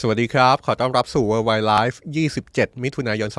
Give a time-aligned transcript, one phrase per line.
[0.00, 1.96] สวัสดีครับ ขอต้อนรับสู่ Worldwide Life
[2.40, 3.30] 27 มิถุนายน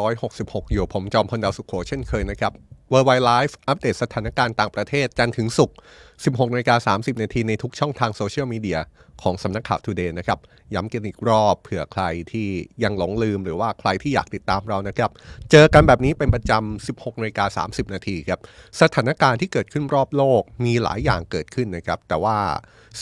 [0.00, 2.52] 2566 อยู่ผมจอมพลดาวสุขโขเช่นเคยนะครับ
[2.94, 5.76] Worldwide Life อัปเดตสถานการณ์ต่างประเทศจันทร์ถึงศุกร์
[6.14, 8.78] 16นาฬิกา30 นาทีในทุกช่องทางโซเชียลมีเดีย
[9.22, 10.38] ของสำนักข่าว Today นะครับ
[10.74, 12.48] ย้ำกันอีกรอบเผื่อใครที่
[12.82, 15.10] ยังหลงลืมหรือว่าใครที่อยากติดตามเรานะครับ
[15.50, 18.40] เจอกันแบบนี้เป็นประจำ 16นาฬิกา30 นาทีครับ
[18.80, 22.38] สถานการณ์ที่เกิดขึ้นรอบโลกมีหลายอย่างเกิดขึ้นนะครับ แต่ว่า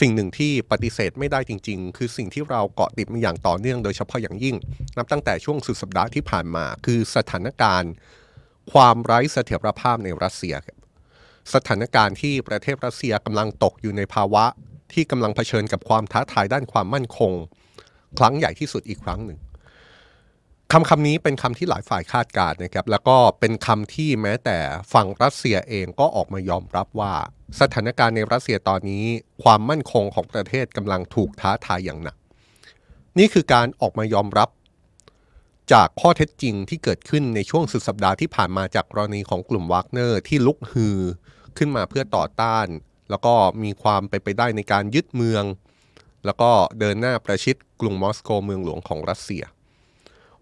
[0.01, 4.57] สิ่งหนึ่งที่ปฏิเสธไม่ได้จริง ๆ คือสิ่งที่เราเกาะติดมาอย่างต่อเนื่องโดยเฉพาะอย่างยิ่ง
[4.97, 7.93] นับตั้งแต่ช่วงสุดสัปดาห์ที่ผ่านมา คือสถานการณ์
[8.73, 10.79] ความไร้เสถียรภาพในรัสเซียครับ
[11.55, 14.45] สถานการณ์ที่ประเทศรัสเซียกำลังตกอยู่ในภาวะ
[14.93, 17.33] ที่กำลังเผชิญกับความท้าทายด้านความมั่นคง
[18.19, 19.39] ครั้งใหญ่ที่สุดอีกครั้งหนึ่ง
[20.73, 24.59] คำคำนี้เป็นคำที่หลายฝ่ายคาดการณ์นะครับ แล้วก็เป็นคำที่แม้แต่
[24.93, 27.13] ฝั่งรัสเซียเองก็ออกมายอมรับว่า
[27.61, 29.05] สถานการณ์ในรัสเซียตอนนี้
[29.43, 32.17] ความมั่นคงของประเทศกำลังถูกท้าทายอย่างหนัก
[33.19, 34.49] นี่คือการออกมายอมรับ
[35.73, 40.99] จากข้อเท็จจริงที่เกิดขึ้นในช่วงสุดสัปดาห์ที่ผ่านมาจากกรณีของกลุ่มวากเนอร์ที่ลุกฮือ
[41.59, 42.67] ขึ้นมาเพื่อต่อต้าน
[43.11, 45.45] แล้วก็มีความไปไปได้ในการยึดเมือง
[46.25, 49.43] แล้วก็เดินหน้าประชิดกรุงมอสโกเมืองหลวงของรัสเซีย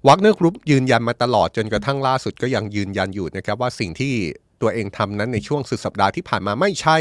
[0.07, 4.15] วากเนอร์กรุ๊ปยืนยันมาตลอดจนกระทั่งล่าสุดก็ยังยืนยันอยู่นะครับว่าสิ่งที่
[4.61, 6.99] ตัวเองทำนั้นในช่วงสุดสัปดาห์ที่ผ่านมาไม่ใช่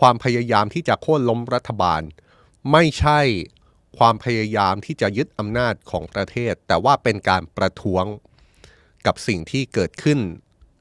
[0.00, 2.02] ความพยายามที่จะโค่นล้มรัฐบาล
[2.72, 3.20] ไม่ใช่
[3.98, 8.04] ความพยายามที่จะยึดอำนาจของประเทศ แต่ว่าเป็นการประท้วง
[9.06, 10.20] กับสิ่งที่เกิดขึ้น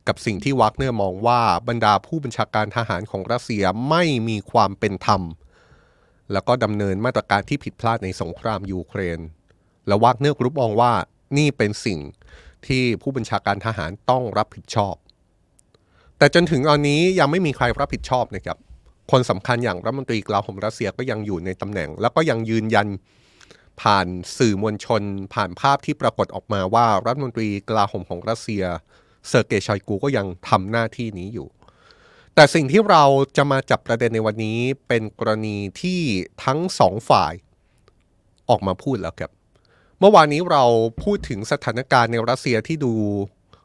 [0.08, 5.22] กับสิ่งที่วากเนอร์มองว่าบรรดาผู้บัญชาการทหารของรัสเซียไม่มีความเป็นธรรม
[6.32, 9.20] แล้วก็ดำเนินมาตรการที่ผิดพลาดในสงครามยูเครน
[9.88, 10.94] และวากเนอร์กรุ๊ปมองว่า
[11.38, 12.00] นี่เป็นสิ่ง
[12.68, 14.96] ที่ผู้บัญชาการทหารต้องรับผิดชอบ
[16.18, 18.58] แต่จนถึงตอนนี้ยังไม่มีใครรับผิดชอบนะครับ
[19.12, 22.88] คนสำคัญอย่างรัฐมนตรีกลาโหมรัสเซียก็ยังอยู่ในตำแหน่ง แล้วก็ยังยืนยัน
[23.82, 25.02] ผ่านสื่อมวลชน
[25.34, 28.64] ผ่านภาพที่ปรากฏออกมาว่ารัฐมนตรีกลาโหมของรัสเซีย
[29.28, 31.48] เซอร์เกย์ชอยกูก็ยังทำหน้าที่นี้อยู่
[32.36, 33.04] แต่สิ่งที่เรา
[33.38, 36.02] จะมาจับประเด็นในวันนี้เป็นกรณีที่
[36.46, 37.34] ทั้งสองฝ่าย
[38.50, 39.32] ออกมาพูดแล้วครับ
[40.00, 40.64] เมื่อวานนี้เรา
[41.04, 42.94] พูดถึงสถานการณ์ในรัสเซียที่ดู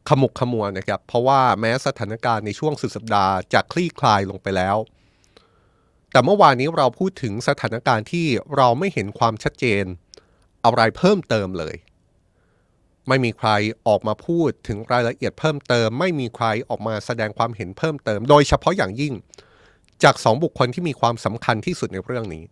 [0.09, 4.77] ขมุกขมัวนะครับ เพราะว่าแม้สถานการณ์ในช่วงสุดสัปดาห์จะคลี่คลายลงไปแล้ว
[6.13, 8.27] แต่เมื่อวานนี้เราพูดถึงสถานการณ์ที่
[8.57, 9.85] เราไม่เห็นความชัดเจน
[10.65, 11.77] อะไรเพิ่มเติมเลย
[13.09, 13.51] ไม่มีใคร
[13.87, 19.15] ออกมาพูดถึงรายละเอียดเพิ่มเติม ไม่มีใครออกมาแสดงความเห็นเพิ่มเติม โดยเฉพาะอย่างยิ่ง
[20.03, 22.45] จากสองบุคคลที่มีความสำคัญที่สุดในเรื่องนี้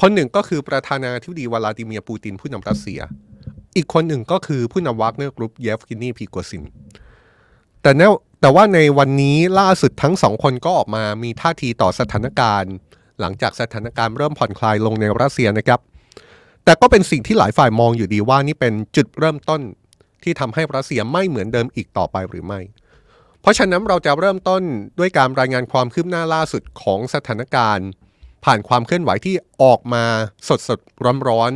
[0.00, 3.00] คนหนึ่งก็คือประธานาธิบดีวลาดิเมียร์ปูตินผู้นำรัสเซีย
[3.76, 6.64] อีกคนหนึ่งก็คือผู้นำวากเนอร์กรุ๊ปเยฟกินีพรีโกซิน
[7.82, 8.12] แต่แนว
[8.44, 12.72] แต่ว่าในวันนี้ล่าสุดทั้งสองคนก็ออกมามีท่าทีต่อสถานการณ์
[13.20, 15.80] หลังจากสถานการณ์เริ่มผ่อนคลายลงในรัสเซียนะครับ
[16.64, 19.60] แต่ก็เป็นสิ่งที่หลายฝ่ายมองอยู่ดีว่านี่เป็นจุดเริ่มต้น
[20.22, 22.60] ที่ทำให้รัสเซียไม่เหมือนเดิมอีกต่อไปหรือไม่
[23.40, 24.62] เพราะฉะนั้นเราจะเริ่มต้น
[24.98, 27.88] ด้วยการรายงานความคืบหน้าล่าสุดของสถานการณ์
[28.44, 30.04] ผ่านความเคลื่อนไหวที่ออกมา
[30.48, 31.52] สดสดร้อนร้อน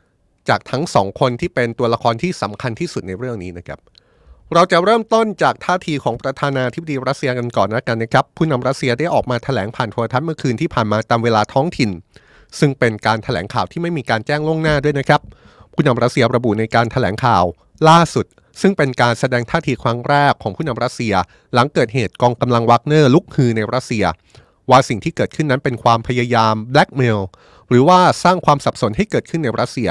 [0.00, 3.80] ๆจากทั้งสองคนที่เป็นตัวละครที่สำคัญที่สุดในเรื่องนี้นะครับ
[4.54, 11.90] เราจะเริ่มต้นจากท่าทีของประธานาธิบดีรัสเซียกันก่อนนะกันนะครับ ผู้นำรัสเซียได้ออกมาแถลงผ่านโทรทัศน์เมื่อคืนที่ผ่านมาตามเวลาท้องถิ่น
[12.58, 15.20] ซึ่งเป็นการแถลงข่าวที่ไม่มีการแจ้งล่วงหน้าด้วยนะครับ
[15.74, 17.44] ผู้นำรัสเซียระบุในการแถลงข่าว
[17.88, 18.26] ล่าสุด
[18.60, 21.14] ซึ่งเป็นการแสดงท่าทีครั้งแรกของผู้นำรัสเซีย
[21.54, 24.04] หลังเกิดเหตุกองกำลังวักเนอร์ลุกฮือในรัสเซีย
[24.70, 27.20] ว่าสิ่งที่เกิดขึ้นนั้นเป็นความพยายามแบล็กเมล
[27.68, 29.88] หรือว่าสร้างความสับสนให้เกิดขึ้นในรัสเซีย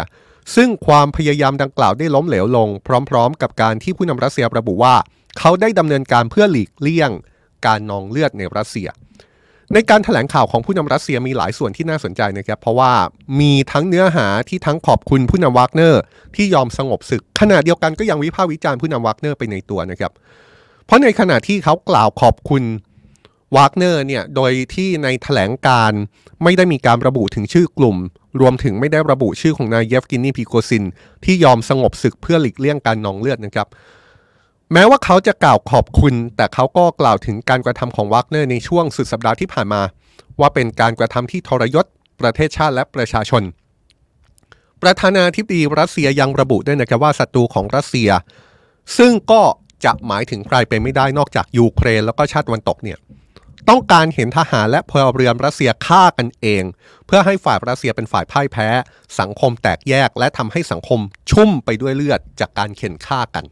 [0.55, 2.69] ซึ่งความพยายามดังกล่าวได้ล้มเหลวลง
[3.09, 4.95] พร้อมๆ กับการที่ผู้นำรัสเซียระบุว่า
[5.39, 7.11] เขาได้ดำเนินการเพื่อหลีกเลี่ยง
[7.65, 8.89] การนองเลือดในรัสเซีย
[9.73, 12.91] ในการถแถลงข่าวของผู้นำรัสเซียมีหลายส่วนที่น่าสนใจนะครับ เพราะว่า
[13.39, 16.01] มีทั้งเนื้อหาที่ทั้งขอบคุณผู้นำวากเนอร์
[16.35, 20.11] ที่ยอมสงบศึกขณะเดียวกันก็ยังวิพากษ์วิจารณ์ผู้นำวากเนอร์ไปในตัวนะครับ
[20.85, 22.63] เพราะในขณะที่เขากล่าวขอบคุณ
[23.55, 25.91] วากเนอร์เนี่ยโดยที่ในแถลงการณ์
[26.43, 27.97] ไม่ได้มีการระบุถึงชื่อกลุ่ม
[28.41, 30.83] รวมถึงไม่ได้ระบุชื่อของนายเยฟกินีพรีโกซิน
[31.25, 33.67] ที่ยอมสงบศึกเพื่อหลีกเลี่ยงการนองเลือดนะครับ
[34.73, 39.81] แม้ว่าเขาจะกล่าวขอบคุณ แต่เขาก็กล่าวถึงการกระทำของวากเนอร์ในช่วงสุดสัปดาห์ที่ผ่านมา
[40.39, 41.85] ว่าเป็นการกระทำที่ทรยศ
[42.21, 43.43] ประเทศชาติและประชาชน
[44.81, 48.09] ประธานาธิบดีรัสเซียยังระบุด้วยนะครับว่าศัตรูของรัสเซีย
[48.97, 49.41] ซึ่งก็
[49.85, 52.97] จะหมายถึงใครไปไม่ได้นอกจากยูเครนแล้วก็ชาติตะวันตกเนี่ย
[53.69, 56.63] ต้องการเห็นทหารและพลเรือนรัสเซียฆ่ากันเอง
[57.07, 58.69] เพื่อให้ฝ่ายรัสเซียเป็นฝ่ายพ่ายแพ้
[59.19, 60.99] สังคมแตกแยกและทำให้สังคม
[61.31, 63.45] ชุ่มไปด้วยเลือดจากการเข็นฆ่ากัน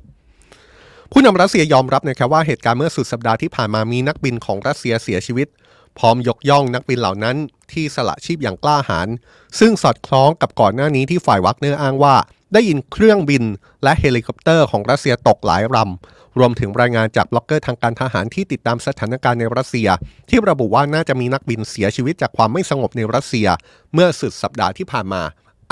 [1.12, 5.48] ผู้นำรัสเซียยอมรับนะครับว่าเหตุการณ์เมื่อสุดสัปดาห์ที่ผ่านมามีนักบินของรัสเซียเสียชีวิต
[6.00, 7.38] พร้อมยกย่องนักบินเหล่านั้น
[7.72, 9.08] ที่สละชีพอย่างกล้าหาญ
[9.60, 12.16] ซึ่งสอดคล้องกับก่อนหน้านี้ที่ฝ่ายวากเนอร์อ้างว่า
[12.54, 13.44] ได้ยินเครื่องบิน
[13.84, 19.88] และเฮลิคอปเตอร์ของรัสเซียตกหลายลำ รวมถึงรายงานจากบล็อกเกอร์ทางการทหารที่ติดตามสถานการณ์ในรัสเซีย
[20.30, 23.48] ที่ระบุว่าน่าจะมีนักบินเสียชีวิตจากความไม่สงบในรัสเซีย
[23.94, 25.24] เมื่อสุดสัปดาห์ที่ผ่านมา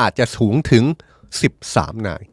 [0.02, 0.84] อาจจะสูงถึง
[1.46, 2.24] 13 นาย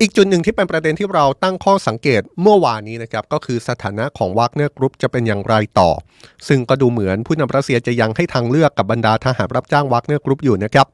[0.00, 5.90] อีกจุดหนึ่งที่เป็นประเด็นที่เราตั้งข้อสังเกตเมื่อวานนี้นะครับก็คือสถานะของวากเนอร์กรุ๊ปจะเป็นอย่างไรต่อ
[6.48, 10.86] ซึ่งก็ดูเหมือนผู้นำรัสเซียจะยังให้ทางเลือกกับบรรดาทหารรับจ้างวากเนอร์กรุ๊ปอยู่นะครับ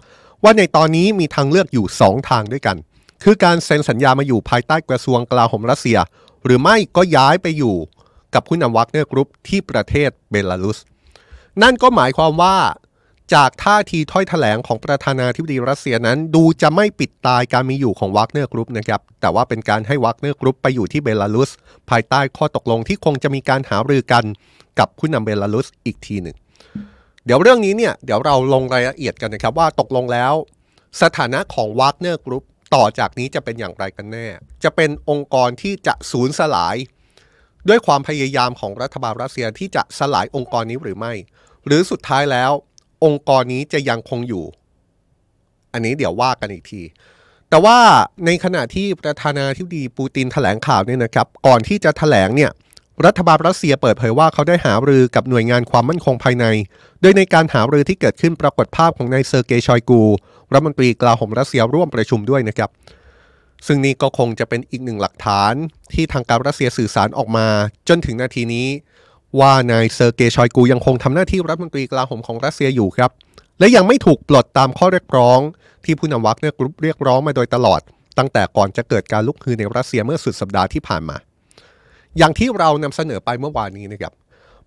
[0.43, 2.77] ว่าในตอนนี้มีทางเลือกอยู่ 2 ทางด้วยกัน
[3.23, 5.99] คือการเซ็นสัญญามาอยู่ภายใต้กระทรวงกลาโหมรัสเซีย
[6.45, 7.77] หรือไม่ก็ย้ายไปอยู่
[8.35, 10.79] กับผู้นำวากเนอร์กรุ๊ปที่ประเทศเบลารุส
[11.63, 12.57] นั่นก็หมายความว่า
[13.35, 21.51] จากท่าทีถ้อยแถลงของประธานาธิบดีรัสเซียนั้น ดูจะไม่ปิดตายการมีอยู่ของวากเนอร์กรุ๊ปนะครับแต่ว่าเป็นการให้วากเนอร์กรุ๊ปไปอยู่ที่เบลารุส
[21.91, 24.25] ภายใต้ข้อตกลงที่คงจะมีการหารือกัน
[24.79, 26.37] กับผู้นำเบลารุสอีกทีหนึ่ง
[27.25, 30.33] เดี๋ยวเรื่องนี้เนี่ยเดี๋ยวเราลงรายละเอียดกันนะครับว่าตกลงแล้ว
[31.03, 34.27] สถานะของวากเนอร์กรุ๊ป ต่อจากนี้จะเป็นอย่างไรกันแน่
[34.65, 36.77] จะเป็นองค์กรที่จะสูญสลาย
[37.69, 41.13] ด้วยความพยายามของรัฐบาลรัสเซียที่จะสลายองค์กรนี้หรือไม่
[41.67, 42.51] หรือสุดท้ายแล้ว
[43.05, 44.45] องค์กรนี้จะยังคงอยู่
[45.73, 46.83] อันนี้เดี๋ยวว่ากันอีกที
[47.51, 47.79] แต่ว่า
[48.27, 52.51] ในขณะที่ประธานาธิบดีปูตินแถลงข่าวเนี่ยนะครับ ก่อนที่จะแถลงเนี่ย
[53.07, 56.47] รัฐบาลรัสเซียเปิดเผยว่าเขาได้หารือกับหน่วยงานความมั่นคงภายใน
[57.01, 60.03] โดยในการหารือที่เกิดขึ้นปรากฏภาพของนายเซอร์เกย์ชอยกู
[60.53, 62.71] รัฐมนตรีกลาโหมรัสเซียร่วมประชุมด้วยนะครับ
[63.67, 65.53] ซึ่งนี่ก็คงจะเป็นอีกหนึ่งหลักฐาน
[65.95, 67.47] ที่ทางการรัสเซียสื่อสารออกมา
[67.89, 68.67] จนถึงนาทีนี้
[69.41, 73.11] ว่านายเซอร์เกย์ชอยกูยังคงทำหน้าที่รัฐมนตรีกลาโหมของรัสเซียอยู่ครับ
[73.59, 75.41] และยังไม่ถูกปลดตามข้อเรียกร้อง
[75.85, 77.81] ที่ผู้นำวักเนอร์กรุ๊ปเรียกร้องมาโดยตลอด
[78.19, 81.17] ตั้งแต่ก่อนจะเกิดการลุกฮือในรัสเซียเมื่อสุดสัปดาห์ที่ผ่านมา
[82.19, 84.13] อย่างที่เรานำเสนอไปเมื่อวานนี้นะครับ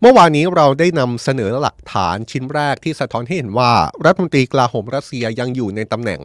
[0.01, 3.71] เมื่อวานนี้เราได้นำเสนอหลักฐานชิ้นแรกที่สะท้อนให้เห็นว่า
[4.05, 6.19] รัฐมนตรีกลาโหมรัสเซียยังอยู่ในตำแหน่ง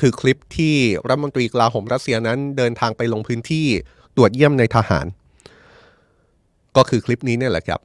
[0.00, 0.76] คือคลิปที่
[1.08, 3.66] รัฐมนตรีกลาโหมรัสเซียนั้นเดินทางไปลงพื้นที่
[4.16, 5.06] ตรวจเยี่ยมนายทหาร
[6.76, 7.80] ก็คือคลิปนี้เนี่ยแหละครับ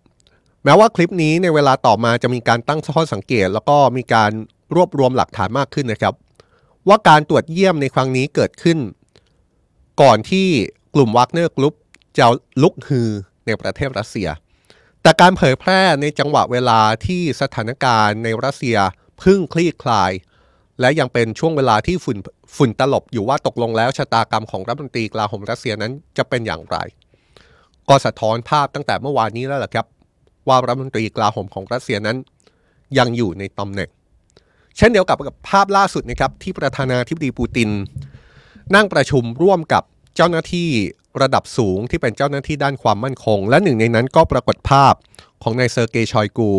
[0.64, 4.32] แม้ว่าคลิปนี้ในเวลาต่อมาจะมีการตั้งข้อสังเกต แล้วก็มีการ
[4.76, 6.14] รวบรวมหลักฐานมากขึ้นนะครับ
[6.88, 8.78] ว่าการตรวจเยี่ยมในครั้งนี้เกิดขึ้น
[10.02, 10.48] ก่อนที่
[10.96, 11.74] กลุ่มวักเนอร์กรุ๊ป
[12.18, 12.26] จะ
[12.62, 13.10] ลุกฮือ
[13.46, 14.30] ในประเทศรัสเซีย
[15.02, 18.78] แต่การเผยแพร่ในจังหวะเวลาที่สถานการณ์ในรัสเซีย
[19.20, 20.12] เพึ่งคลี่คลาย
[20.80, 22.18] และยังเป็นช่วงเวลาที่ฝุ่น
[22.58, 26.78] ฝุ่นตลบอยู่ว่าตกลงแล้วชะตากรรมของรัฐมนตรีกลาโหมรัสเซียนั้นจะเป็นอย่างไร
[27.90, 29.86] ก็สะท้อนภาพตั้งแต่เมื่อวานนี้แล้วล่ะครับ
[30.48, 32.18] ว่ารัฐมนตรีกลาโหมของรัสเซียนั้น
[32.98, 33.90] ยังอยู่ในตำแหน่ง
[34.78, 37.70] เช่นเดียวกับกับภาพล่าสุดนะครับที่ประธานาธิบดีปูติน
[38.76, 39.84] นั่งประชุมร่วมกับ
[40.16, 40.70] เจ้าหน้าที่
[41.22, 44.94] ระดับสูงที่เป็นเจ้าหน้าที่ด้านความมั่นคง และหนึ่งในนั้นก็ปรากฏภาพ
[45.44, 46.52] ของนายเซอร์เกย์ชอยกู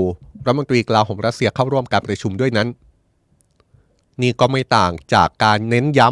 [0.46, 2.68] รัฐมนตรีกลาโหมรัสเซียเข้าร่วมการประชุมด้วยนั้น
[4.22, 6.08] นี่ก็ไม่ต่างจากการเน้นย้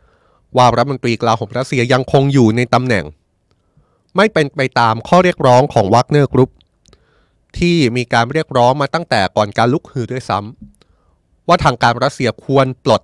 [0.00, 3.04] ย้ำว่ารัฐมนตรีกลาโหมรัสเซียยังคงอยู่ในตำแหน่ง
[4.16, 6.50] ไม่เป็นไปตามข้อเรียกร้องของวักเนอร์กรุ๊ป
[7.58, 13.02] ที่มีการเรียกร้องมาตั้งแต่ก่อนการลุกฮือด้วยซ้ำว่าทางการรัสเซียควรปลด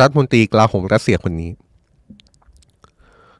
[0.00, 1.50] รัฐมนตรีกลาโหมรัสเซียคนนี้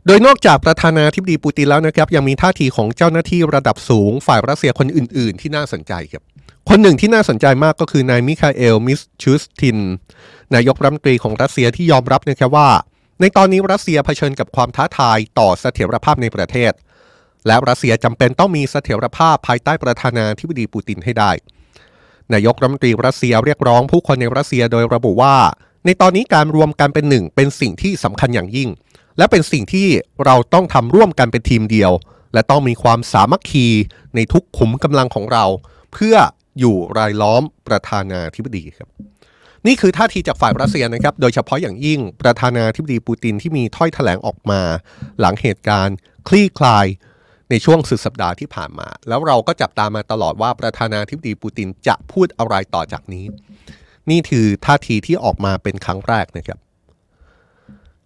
[0.06, 6.22] โดยนอกจากประธานาธิบดีปูตินแล้วนะครับ ยังมีท่าทีของเจ้าหน้าที่ระดับสูงฝ่ายรัสเซียคนอื่น ๆ ที่น่าสนใจครับ
[6.68, 9.78] คนหนึ่งที่น่าสนใจมากก็คือนายมิคาเอลมิสชูสติน
[10.54, 12.70] นายกรัฐมนตรีของรัสเซียที่ยอมรับนะครับว่า
[13.20, 16.72] ในตอนนี้รัสเซียเผชิญกับความท้าทายต่อเสถียรภาพในประเทศ
[17.46, 21.30] และรัสเซียจำเป็นต้องมีเสถียรภาพภายใต้ประธานาธิบดีปูตินให้ได้
[22.32, 25.36] นายกรัฐมนตรีรัสเซียเรียกร้องผู้คนในรัสเซียโดยระบุว่า
[25.84, 28.68] ในตอนนี้การรวมกันเป็นหนึ่งเป็นสิ่งที่สำคัญอย่างยิ่ง
[29.18, 29.88] และเป็นสิ่งที่
[30.24, 31.92] เราต้องทำร่วมกันเป็นทีมเดียว
[32.34, 33.66] และต้องมีความสามัคคี
[34.14, 35.44] ในทุกขุมกำลังของเรา
[35.92, 36.16] เพื่อ
[36.58, 38.88] อยู่รายล้อมประธานาธิบดีครับ
[39.66, 44.60] นี่คือท่าทีจากฝ่ายรัสเซียนะครับ โดยเฉพาะอย่างยิ่งประธานาธิบดีปูตินที่มีถ้อยแถลงออกมา
[45.20, 45.96] หลังเหตุการณ์
[46.28, 46.86] คลี่คลาย
[47.50, 53.24] ในช่วงสุดสัปดาห์ที่ผ่านมา แล้วเราก็จับตามมาตลอดว่าประธานาธิบดีปูตินจะพูดอะไรต่อจากนี้
[54.10, 56.58] นี่คือท่าทีที่ออกมาเป็นครั้งแรกนะครับ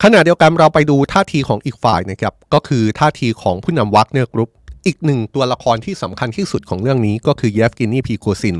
[0.03, 4.51] ขณะเดียวกันเราไปดูท่าทีของอีกฝ่ายนะครับก็คือท่าทีของผู้นำวักเนอร์กรุ๊ป
[4.87, 8.57] อีกหนึ่งตัวละครที่สำคัญที่สุดของเรื่องนี้ก็คือเยฟเกนีพรีโกซิน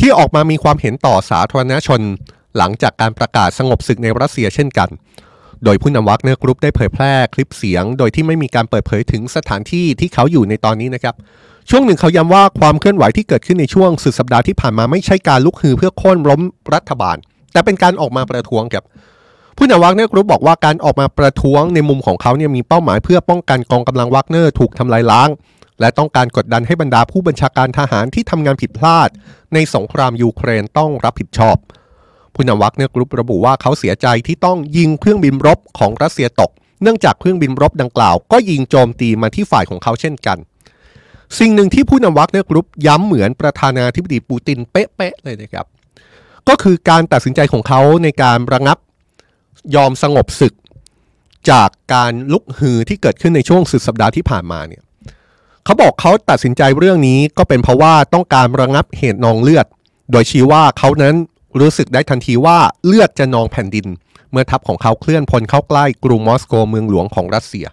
[0.00, 2.00] ที่ออกมามีความเห็นต่อสาธารณชน
[2.56, 4.88] หลังจากการประกาศสงบศึกในรัสเซียเช่นกัน
[5.64, 11.14] โดยผู้นำวักเนอร์กรุ๊ปได้เผยแพร่คลิปเสียง โดยที่ไม่มีการเปิดเผยถึงสถานที่ที่เขาอยู่ในตอนนี้นะครับ
[11.70, 16.40] ช่วงหนึ่งเขาย้ำว่าความเคลื่อนไหวที่เกิดขึ้นในช่วงสุดสัปดาห์ที่ผ่านมาไม่ใช่การลุกฮือเพื่อโค่นล้ม
[16.74, 17.16] รัฐบาล
[17.52, 18.84] แต่เป็นการออกมาประท้วงครับ
[19.58, 25.28] ผู้นำวักเนอร์กรุ๊ปบอกว่าการออกมาประท้วงในมุมของเขาเนี่ยมีเป้าหมายเพื่อป้องกันกองกำลังวักเนอร์ถูกทำลายล้าง
[25.80, 29.08] และต้องการกดดันให้บรรดาผู้บัญชาการทหารที่ทำงานผิดพลาด
[29.54, 31.56] ในสงครามยูเครนต้องรับผิดชอบ
[32.34, 36.50] ผู้นำวักเนอร์กรุ๊ประบุว่าเขาเสียใจที่ต้องยิงเครื่องบินรบของรัสเซียตก
[36.82, 40.38] เนื่องจากเครื่องบินรบดังกล่าว ก็ยิงโจมตีมาที่ฝ่ายของเขาเช่นกัน
[41.38, 45.66] สิ่งหนึ่งที่ผู้นำวักเนอร์กรุ๊ปย้ำเหมือนประธานาธิบดีปูตินเป๊ะๆเลยนะครับ
[46.48, 48.78] ก็คือการตัดสินใจของเขาในการระงับ
[49.74, 50.54] ยอมสงบศึก
[51.50, 54.82] จากการลุกฮือที่เกิดขึ้นในช่วงสุดสัปดาห์ที่ผ่านมาเนี่ย
[55.64, 59.66] เขาบอกเขาตัดสินใจเรื่องนี้ก็เป็นเพราะว่าต้องการระงับเหตุนองเลือด
[60.10, 61.14] โดยชี้ว่าเขานั้น
[61.60, 63.86] รู้สึกได้ทันทีว่าเลือดจะนองแผ่นดิน
[64.30, 67.66] เมื่อทัพของเขาเคลื่อนพลเข้าใกล้กรุงมอสโกเมืองหลวงของรัสเซีย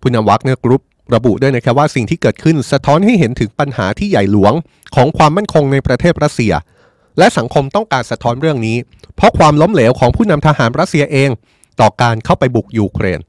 [0.00, 0.82] ผู้นำวักเนกรุ๊ป
[1.14, 4.52] ระบุด้วยนะครับว่าสิ่งที่เกิดขึ้นสะท้อนให้เห็นถึงปัญหาที่ใหญ่หลวง
[4.94, 6.52] ของความมั่นคงในประเทศรัสเซีย
[7.18, 8.76] และสังคมต้องการสะท้อนเรื่องนี้
[9.16, 11.30] เพราะความล้มเหลวของผู้นำทหารรัสเซียเอง
[11.80, 13.20] ต่อการเข้าไปบุกยูเครน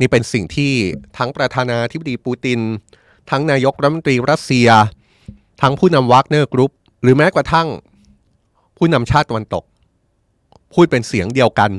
[0.00, 0.72] นี่เป็นสิ่งที่
[1.18, 2.60] ทั้งประธานาธิบดีปูติน
[3.30, 4.68] ทั้งนายกรัฐมนตรีรัสเซีย
[5.62, 6.72] ทั้งผู้นำวักเนอร์กรุ๊ป
[7.02, 7.68] หรือแม้กระทั่ง
[8.76, 9.64] ผู้นำชาติตะวันตก
[10.74, 11.70] พูดเป็นเสียงเดียวกัน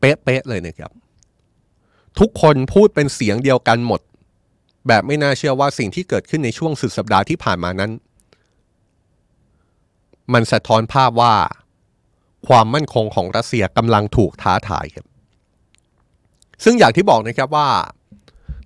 [0.00, 0.92] เป๊ะๆเลยนะครับ
[2.20, 4.00] ทุกคนพูดเป็นเสียงเดียวกันหมด
[4.86, 7.90] แบบไม่น่าเชื่อว่าสิ่งที่เกิดขึ้นในช่วงสุดสัปดาห์ที่ผ่านมานั้น
[10.32, 11.34] มันสะท้อนภาพว่า
[12.46, 15.06] ความมั่นคงของรัสเซียกำลังถูกท้าทายครับ
[16.64, 17.68] ซึ่งอย่างที่บอกนะครับว่า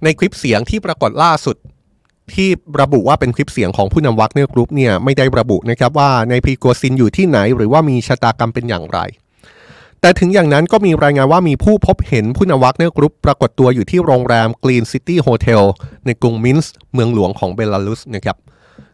[0.05, 1.57] ในคลิปเสียงที่ปรากฏล่าสุด
[2.35, 2.49] ที่
[2.81, 8.99] ระบุว่าเป็นคลิปเสียงของผู้นำวักเนอร์กรุ๊ปเนี่ยไม่ได้ระบุนะครับว่านายพรีโกซินอยู่ที่ไหน หรือว่ามีชะตากรรมเป็นอย่างไร
[10.01, 15.63] แต่ถึงอย่างนั้นก็มีรายงานว่ามีผู้พบเห็นผู้นำวักเนอร์กรุ๊ปปรากฏตัวอยู่ที่โรงแรม Green City Hotel
[16.07, 18.37] ในกรุงมินสก์เมืองหลวงของเบลารุสนะครับ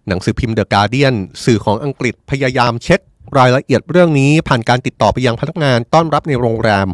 [0.09, 3.01] หนังสือพิมพ์เดอะการ์เดียนสื่อของอังกฤษพยายามเช็ค
[3.39, 6.89] รายละเอียดเรื่องนี้ผ่านการติดต่อไปยังพนักงานต้อนรับในโรงแรม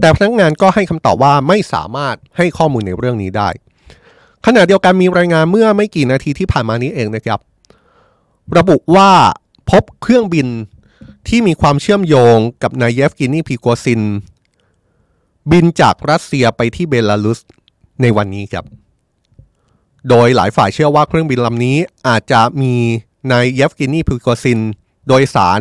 [0.00, 3.48] แต่พนักงานก็ให้คำตอบว่าไม่สามารถให้ข้อมูลในเรื่องนี้ได้
[4.46, 7.40] ขณะเดียวกันมีรายงานเมื่อไม่กี่นาทีที่ผ่านมานี้เองนะครับ
[8.56, 9.10] ระบุว่า
[9.70, 10.48] พบเครื่องบิน
[11.28, 14.02] ที่มีความเชื่อมโยงกับนายเยฟเกนีพรีโกซิน
[15.50, 17.40] บินจากรัสเซียไปที่เบลารุส
[18.02, 18.64] ในวันนี้ครับ
[20.08, 21.76] โดยหลายฝ่ายเชื่อว่าเครื่องบินลำนี้
[22.08, 22.74] อาจจะมี
[23.30, 24.60] นายเยฟเกนี พริโกซิน
[25.06, 25.60] โดยสาร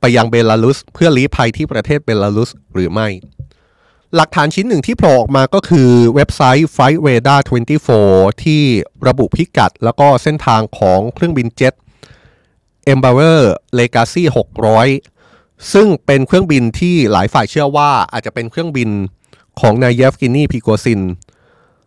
[0.00, 3.08] ไปยังเบลารุสเพื่อลี้ภัยที่ประเทศเบลารุสหรือไม่
[4.14, 7.40] หลักฐานชิ้นหนึ่งที่โผล่ออกมาก็คือเว็บไซต์ Flight Radar
[7.92, 8.62] 24 ที่
[9.08, 11.74] ระบุพิกัดแล้วก็เส้นทางของเครื่องบินเจ็ต
[12.92, 13.42] Embraer
[13.78, 14.22] Legacy
[14.96, 18.90] 600 ซึ่งเป็นเครื่องบินที่หลายฝ่ายเชื่อว่าอาจจะเป็นเครื่องบิน
[19.60, 21.00] ของนายเยฟเกนี พริโกซิน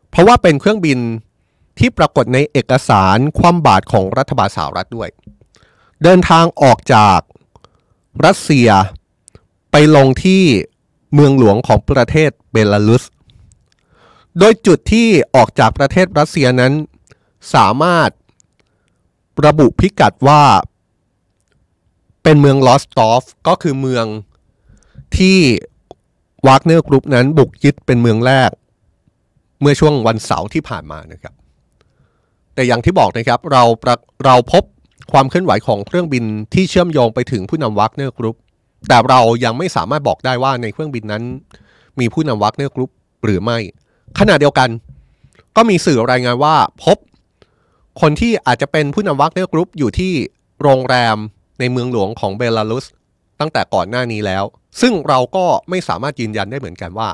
[0.10, 1.00] เพราะว่าเป็นเครื่องบิน
[1.80, 5.10] ที่ปรากฏในเอกสารคว่ำบาตรของรัฐบาลสหรัฐด้วย
[6.04, 7.20] เดินทางออกจาก
[8.26, 8.70] รัสเซีย
[9.72, 10.44] ไปลงที่
[11.14, 13.04] เมืองหลวงของประเทศเบลารุส
[14.38, 16.74] โดยจุดที่ออกจากประเทศรัสเซียนั้น
[17.54, 18.10] สามารถ
[19.46, 20.44] ระบุพิกัดว่า
[22.24, 24.06] เป็นเมืองรอสตอฟก็คือเมือง
[25.18, 25.40] ที่
[26.48, 28.50] วากเนอร์กรุ๊ปนั้นบุกยึดเป็นเมืองแรก
[29.62, 31.34] เมื่อช่วงวันเสาร์ที่ผ่านมานะครับ
[32.56, 33.64] แต่อย่างที่บอกนะครับเรา
[34.26, 34.64] เราพบ
[35.12, 36.24] ความเคลื่อนไหวของเครื่องบิน
[36.54, 38.36] ที่เชื่อมโยงไปถึงผู้นำวากเนอร์กรุ๊ป
[38.88, 41.24] แต่เรายังไม่สามารถบอกได้ว่าในเครื่องบินนั้น
[42.00, 42.92] มีผู้นำวากเนอร์กรุ๊ป
[43.24, 43.58] หรือไม่
[44.20, 44.70] ขณะเดียวกัน
[45.56, 46.98] ก็มีสื่อรายงานว่าพบ
[48.02, 50.14] คนที่อาจจะเป็นผู้นำวากเนอร์กรุ๊ปอยู่ที่
[50.62, 51.18] โรงแรม
[51.60, 52.86] ในเมืองหลวงของเบลารุส
[53.40, 54.44] ตั้งแต่ก่อนหน้านี้แล้ว
[54.82, 57.10] ซึ่งเราก็ไม่สามารถยืนยันได้เหมือนกันว่า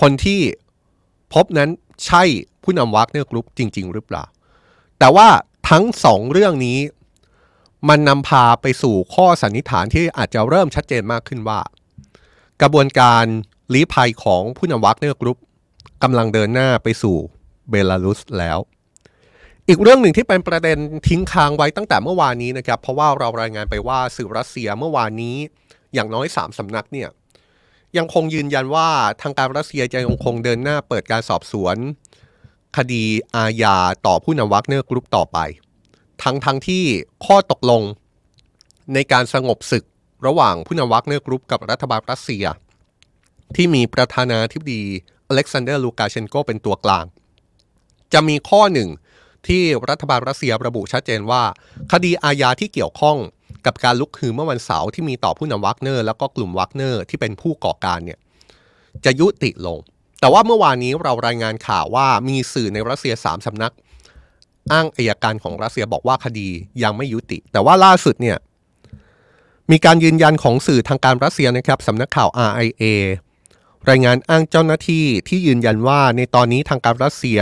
[0.00, 0.40] คนที่
[1.34, 1.70] พบนั้น
[2.06, 2.22] ใช่
[2.62, 4.24] ผู้นำวากเนอร์กรุ๊ปจริง ๆ หรือเปล่า
[4.98, 5.28] แต่ว่า
[5.70, 6.78] ทั้งสองเรื่องนี้
[7.88, 11.60] มันนำพาไปสู่ข้อสันนิษฐานที่อาจจะเริ่มชัดเจนมากขึ้นว่า
[12.62, 13.24] กระบวนการ
[13.72, 15.38] ลี้ภัยของผู้นำวากเนอร์กรุ๊ป
[16.02, 17.16] กำลังเดินหน้าไปสู่
[17.70, 18.58] เบลารุสแล้ว
[19.68, 25.36] อีกเรื่องหนึ่งที่เป็นประเด็นทิ้งค้างไว้ตั้งแต่เมื่อวานนี้นะครับ เพราะว่าเรารายงานไปว่าสื่อรัสเซียเมื่อวานนี้
[25.94, 27.08] อย่างน้อยสามสำนักเนี่ย
[27.98, 28.88] ยังคงยืนยันว่า
[29.22, 31.76] ทางการรัสเซียจะยังคงเดินหน้าเปิดการสอบสวน
[32.76, 33.04] คดี
[33.36, 35.38] อาญาต่อผู้นำวักเนอร์กรุ๊ปต่อไป
[36.22, 36.84] ทั้งทั้งที่
[37.26, 37.82] ข้อตกลง
[38.94, 39.84] ในการสงบศึก
[40.26, 42.44] ระหว่างผู้นำวักเนอร์กรุ๊ปกับรัฐบาลรัสเซีย
[43.56, 44.82] ที่มีประธานาธิบดี
[45.28, 47.04] อเล็กซานเดอร์ลูกาเชนโกเป็นตัวกลาง
[48.12, 48.88] จะมีข้อหนึ่ง
[49.46, 51.42] ที่รัฐบาลรัสเซียระบุชัดเจนว่า
[51.92, 53.16] คดีอาญาที่เกี่ยวข้อง
[53.66, 58.18] กับการลุกฮือเมื่อวันเสาร์ที่มีต่อผู้นำวักเนอร์ แล้วก็กลุ่มวักเนอร์ที่เป็นผู้ก่อการเนี่ย
[59.04, 59.78] จะยุติลง
[60.20, 63.72] แต่ว่าเมื่อวานนี้เรารายงานข่าวว่ามีสื่อในรัสเซียสามสำนัก
[64.72, 66.48] อ้างอัยการของรัสเซียบอกว่าคดี
[66.82, 68.36] ยังไม่ยุติ แต่ว่าล่าสุดเนี่ย
[69.70, 72.84] มีการยืนยันของสื่อทางการรัสเซียนะครับสำนักข่าว RIA
[73.90, 77.40] รายงานอ้างเจ้าหน้าที่ที่ยืนยันว่าในตอนนี้ทางการรัสเซีย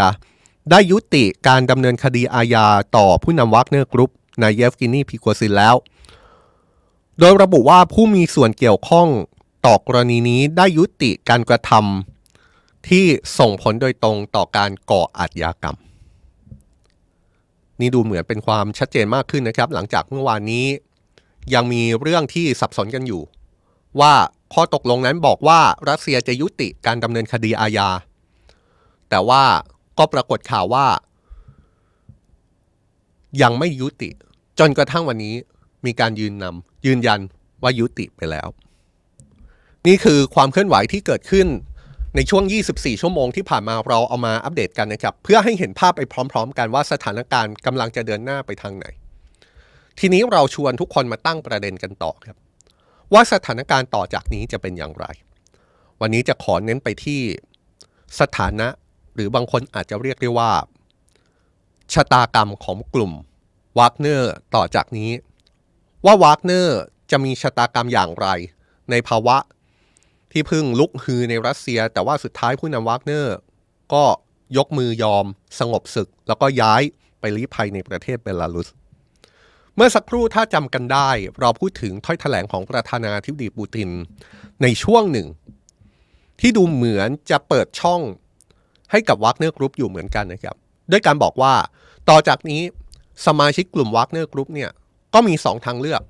[0.71, 4.11] ได้ยุติการดำเนินคดีอาญาต่อผู้นำวักเนอร์กรุ๊ป
[4.43, 5.75] นายเยฟเกนี พริโกซินแล้ว
[7.21, 9.09] โดยระบุว่าผู้มีส่วนเกี่ยวข้อง
[9.67, 13.05] ต่อกรณีนี้ได้ยุติการกระทำที่
[13.39, 15.77] ส่งผลโดยตรงต่อการก่ออาชญากรรม
[17.81, 20.67] นี่ดูเหมือนเป็นความชัดเจนมากขึ้นนะครับ หลังจากเมื่อวานนี้
[21.55, 23.23] ยังมีเรื่องที่สับสนกันอยู่
[24.01, 24.13] ว่า
[24.55, 27.89] ข้อตกลงนั้นบอกว่ารัสเซียจะยุติการดำเนินคดีอาญา
[29.11, 29.43] แต่ว่า
[29.99, 30.87] ก็ปรากฏข่าวว่า
[33.43, 34.11] ยังไม่ยุติ
[34.59, 35.35] จนกระทั่งวันนี้
[35.87, 37.21] มีการยืนนำ ยืนยัน
[37.63, 38.49] ว่ายุติไปแล้ว
[39.87, 41.47] นี่คือความเคลื่อนไหวที่เกิดขึ้น
[42.17, 46.01] ในช่วง 24 ชั่วโมงที่ผ่านมาเราเอามาอัปเดตกันนะครับ เพื่อให้เห็นภาพไป
[46.33, 48.87] พร้อม ๆ กันว่าสถานการณ์กำลังจะเดินหน้าไปทางไหน
[49.99, 52.37] ทีนี้เราชวนทุกคนมาตั้งประเด็นกันต่อครับ
[53.13, 55.07] ว่าสถานการณ์ต่อจากนี้จะเป็นอย่างไร
[56.01, 57.21] วันนี้จะขอเน้นไปที่
[58.21, 58.69] สถานะ
[59.15, 60.51] หรือบางคนอาจจะเรียกได้ว่า
[61.93, 63.13] ชะตากรรมของกลุ่ม
[63.79, 65.11] วากเนอร์ต่อจากนี้
[66.05, 66.81] ว่าวากเนอร์
[67.11, 68.27] จะมีชะตากรรมอย่างไร
[68.91, 69.37] ในภาวะ
[70.33, 73.37] ที่พึ่งลุกฮือในรัสเซีย แต่ว่าสุดท้ายผู้นำวากเนอร์
[73.93, 74.05] ก็
[74.57, 75.25] ยกมือยอม
[75.59, 76.83] สงบศึก แล้วก็ย้าย
[77.21, 78.69] ไปลี้ภัยในประเทศเบลารุส
[79.77, 83.89] เมื่อสักครู่ถ้าจำกันได้ เราพูดถึงถ้อยแถลงของประธานาธิบดีปูติน
[84.63, 85.29] ในช่วงหนึ่ง
[86.41, 88.01] ที่ดูเหมือนจะเปิดช่อง
[88.91, 90.57] ให้กับวากเนอร์กรุ๊ปอยู่เหมือนกันนะครับ
[90.91, 91.55] ด้วยการบอกว่า
[92.09, 92.63] ต่อจากนี้
[93.27, 94.71] สมาชิกกลุ่มวากเนอร์กรุ๊ปเนี่ย
[95.15, 96.03] ก็มีสองทางเลือก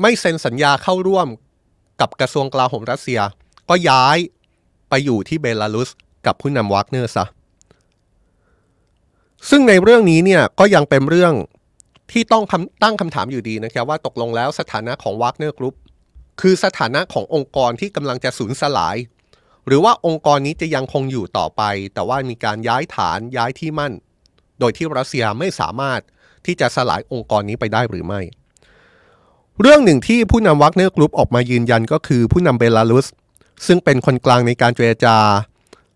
[0.00, 1.28] ไม่เซ็นสัญญาเข้าร่วม
[2.00, 3.20] กับกระทรวงกลาโหมรัสเซีย
[3.68, 4.18] ก็ย้าย
[4.88, 5.90] ไปอยู่ที่เบลารุส
[6.26, 7.26] กับผู้นำวากเนอร์ซะ
[9.50, 11.34] ซึ่งในเรื่องนี้เนี่ยก็ยังเป็นเรื่อง
[12.12, 12.44] ที่ต้อง
[12.82, 15.74] ตั้งคำถามอยู่ดีนะครับว่าตกลงแล้วสถานะของวากเนอร์กรุ๊ป
[16.40, 18.96] คือสถานะขององค์กรที่กำลังจะสูญสลาย
[19.66, 21.62] หรือว่าองค์กรนี้จะยังคงอยู่ต่อไป
[21.94, 23.92] แต่ว่ามีการย้ายฐานย้ายที่มั่น
[24.58, 26.00] โดยที่รัสเซียไม่สามารถ
[26.46, 28.20] ที่จะสลายองค์กรนี้ไปได้หรือไม่
[29.60, 33.06] เรื่องหนึ่งที่ผู้นำวักเนอร์กรุ๊ปออกมายืนยันก็คือผู้นำเบลารุส
[33.66, 35.16] ซึ่งเป็นคนกลางในการเจรจา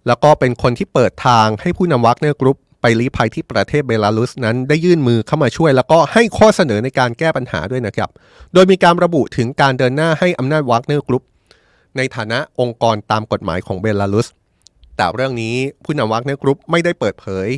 [0.07, 8.11] แล้วก็เป็นคนที่เปิดทางให้ผู้นำวักเนอร์กรุ๊ปไปลี้ภัยที่ประเทศเบลารุสนั้นได้ยื่นมือเข้ามาช่วย แล้วก็ให้ข้อเสนอในการแก้ปัญหาด้วยนะครับ
[8.53, 11.25] โดยมีการระบุถึงการเดินหน้าให้อำนาจวักเนอร์กรุ๊ป
[11.97, 14.29] ในฐานะองค์กรตามกฎหมายของเบลารุส
[14.97, 17.49] แต่เรื่องนี้ผู้นำวักเนอร์กรุ๊ปไม่ได้เปิดเผย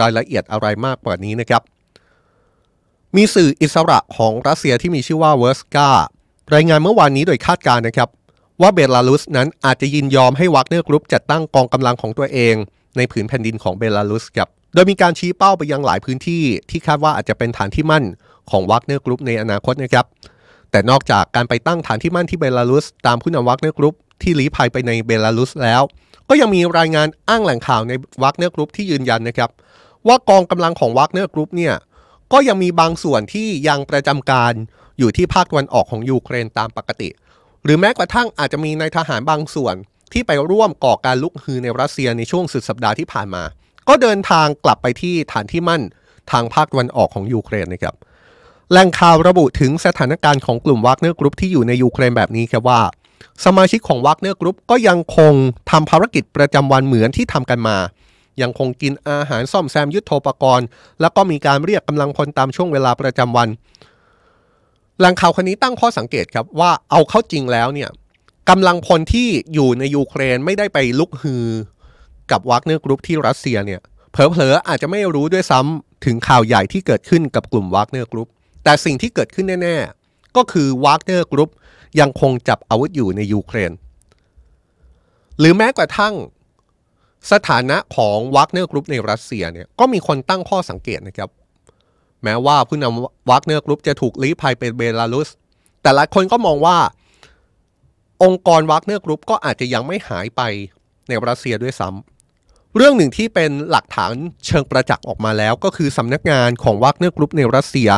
[0.00, 1.62] รายละเอียดอะไรมากกว่านี้นะครับ
[3.16, 5.88] มีสื่ออิสระของรัสเซียที่มีชื่อว่าเวอร์สกา
[6.54, 8.08] รายงานเมื่อวานนี้โดยคาดการณ์นะครับ
[8.60, 12.54] ว่าเบลารุสนั้นอาจจะยินยอมให้วักเนอร์กรุ๊ปจัดตั้งกองกำลังของตัวเอง
[12.96, 18.04] ในผืนแผ่นดินของเบลารุสครับโดยมีการชี้เป้าไปยังหลายพื้นที่ที่คาดว่าอาจจะเป็นฐานที่มั่น
[18.50, 20.06] ของวักเนอร์กรุ๊ปในอนาคตนะครับ
[20.70, 25.82] แต่นอกจากการไปตั้งฐานที่มั่นที่เบลารุส ตามผู้นำวักเนอร์กรุ๊ปที่ลี้ภัยไปในเบลารุสแล้ว
[26.28, 27.92] ก็ยังมีรายงานอ้างแหล่งข่าวใน
[28.22, 29.50] วักเนอร์กรุ๊ปที่ยืนยันนะครับ
[30.06, 31.74] ว่ากองกำลังของวักเนอร์กรุ๊ปเนี่ย
[32.32, 34.52] ก็ยังมีบางส่วนที่ยังประจำการ
[34.98, 37.08] อยู่ที่ภาคตะวันออกของยูเครนตามปกติ
[37.64, 39.74] หรือแม้กระทั่งอาจจะมีนายทหารบางส่วน
[40.12, 43.42] ที่ไปร่วมก่อการลุกฮือในรัสเซียในช่วงสุดสัปดาห์ที่ผ่านมา
[43.88, 45.82] ก็เดินทางกลับไปที่ฐานที่มั่น
[46.30, 47.94] ทางภาคตะวันออกของยูเครนนะครับ
[48.70, 52.80] แหล่งข่าวระบุถึงสถานการณ์ของกลุ่มวักเนอร์กรุ๊ปที่อยู่ในยูเครนแบบนี้ครับว่า
[53.44, 55.34] สมาชิกของวักเนอร์กรุ๊ปก็ยังคง
[55.70, 57.76] ทำภารกิจประจำวันเหมือนที่ทำกันมา
[58.42, 60.66] ยังคงกินอาหารซ่อมแซมยุทโธปกรณ์
[61.00, 63.48] แล้วก็มีการเรียกกำลังพลตามช่วงเวลาประจำวัน
[65.00, 67.90] แหล่งข่าวคนนี้ตั้งข้อสังเกตครับว่าเอาเข้าจริงแล้วเนี่ย
[68.50, 71.46] กำลังพลที่อยู่ในยูเครนไม่ได้ไปลุกฮือ
[72.30, 73.80] กับวักเนอร์กรุ๊ปที่รัสเซียเนี่ย
[74.12, 78.28] เผลอๆอาจจะไม่รู้ด้วยซ้ำถึงข่าวใหญ่ที่เกิดขึ้นกับกลุ่มวักเนอร์กรุ๊ป
[78.64, 81.50] แต่สิ่งที่เกิดขึ้นแน่ ๆ ก็คือวักเนอร์กรุ๊ป
[82.00, 83.72] ยังคงจับอาวุธอยู่ในยูเครน
[85.38, 86.14] หรือแม้กระทั่ง
[87.32, 91.30] สถานะของวักเนอร์กรุ๊ปในรัสเซียเนี่ยก็มีคนตั้งข้อสังเกตนะครับ
[92.24, 95.28] แม้ว่าผู้นำวักเนอร์กรุ๊ปจะถูกลี้ภัยเป็นเบลารุส
[95.82, 96.78] แต่หลายคนก็มองว่า
[98.22, 100.42] องค์กรวักเนอร์กรุ๊ปก็อาจจะยังไม่หายไป
[101.08, 104.12] ในรัสเซียด้วยซ้ำเรื่องหนึ่งที่เป็นหลักฐาน
[104.46, 107.90] เชิงประจักษ์ออกมาแล้ว ก็คือสำนักงานของวักเนอร์กรุ๊ปในรัสเซีย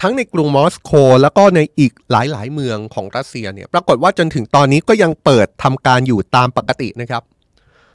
[0.00, 7.22] ทั้งในกรุงมอสโกแล้วก็ในอีกหลายๆ เมืองของรัสเซียเนี่ยปรากฏว่าจนถึงตอนนี้ก็ยังเปิดทำการอยู่ตามปกตินะครับ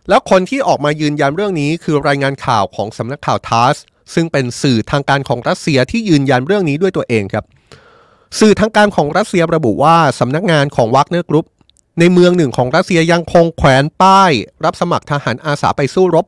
[0.10, 3.76] แล้วคนที่ออกมายืนยันเรื่องนี้คือรายงานข่าวของสำนักข่าวทาส
[4.14, 7.46] ซึ่งเป็นสื่อทางการของรัสเซียที่ยืนยันเรื่องนี้ด้วยตัวเองครับ
[8.40, 11.46] สื่อทางการของรัสเซียระบุว่าสำนักงานของวักเนอร์กรุ๊ป
[12.00, 14.32] ในเมืองหนึ่งของรัสเซียยังคงแขวนป้าย
[14.66, 16.26] รับสมัครทหารอาสาไปสู้รบ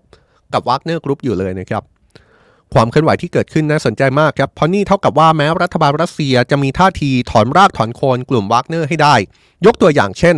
[0.53, 1.83] กับวักเนอร์กรุ๊ปอยู่เลยนะครับ
[2.73, 9.15] ความเคลื่อนไหวที่เกิดขึ้นน่าสนใจมากครับเพราะนี่เท่ากับว่าแม้รัฐบาลรัสเซียจะมีท่าทีถอนรากถอนโคนกลุ่มวักเนอร์ให้ได้
[9.65, 10.35] ยกตัวอย่างเช่น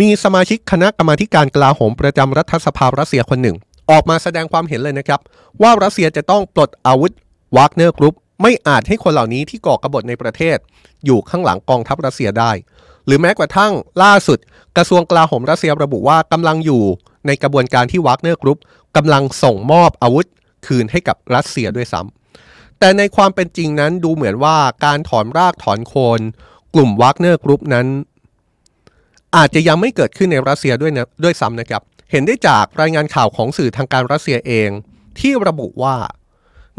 [0.00, 3.56] มีสมาชิกคณะกรรมาการกลาโหมประจำรัฐสภารัสเซียคนหนึ่ง
[3.90, 5.20] ออกมาแสดงความเห็นเลยนะครับ
[5.62, 7.12] ว่ารัสเซียจะต้องปลดอาวุธ
[7.56, 10.56] วากเนอร์กรุ๊ปไม่อาจให้คนเหล่านี้ที่ก่อกบฏในประเทศ
[11.04, 12.52] อยู่ข้างหลังกองทัพรัสเซียได้
[13.06, 14.38] หรือแม้กระทั่งล่าสุด
[14.76, 16.82] กระทรวงกลาโหมรัสเซียระบุว่ากำลังอยู่
[17.26, 18.58] ในกระบวนการที่วากเนอร์กรุ๊ป
[18.96, 20.26] กำลังส่งมอบอาวุธ
[20.66, 26.20] คืนให้กับรัสเซียด้วยซ้ำแต่ในความเป็นจริงนั้นดูเหมือนว่าการถอนรากถอนโคน
[26.74, 27.86] กลุ่มวากเนอร์กรุ๊ปนั้น
[29.36, 34.70] อาจจะยังไม่เกิดขึ้นในรัสเซียด้วยนะด้วยซ้ำนะครับ เห็นได้จากรายงานข่าวของสื่อทางการรัสเซียเอง
[35.18, 35.96] ที่ระบุว่า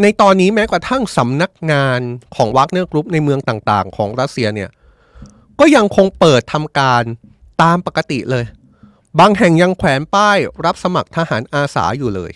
[0.01, 2.01] ในตอนนี้แม้กระทั่งสำนักงาน
[2.35, 4.69] ของวากเนอร์กรุ๊ปในเมืองต่างๆ ของรัสเซียเนี่ย
[5.59, 7.03] ก็ยังคงเปิดทำการ
[7.61, 8.45] ตามปกติเลย
[9.19, 12.31] บางแห่งยังแขวนป้ายรับสมัครทหารอาสาอยู่เลย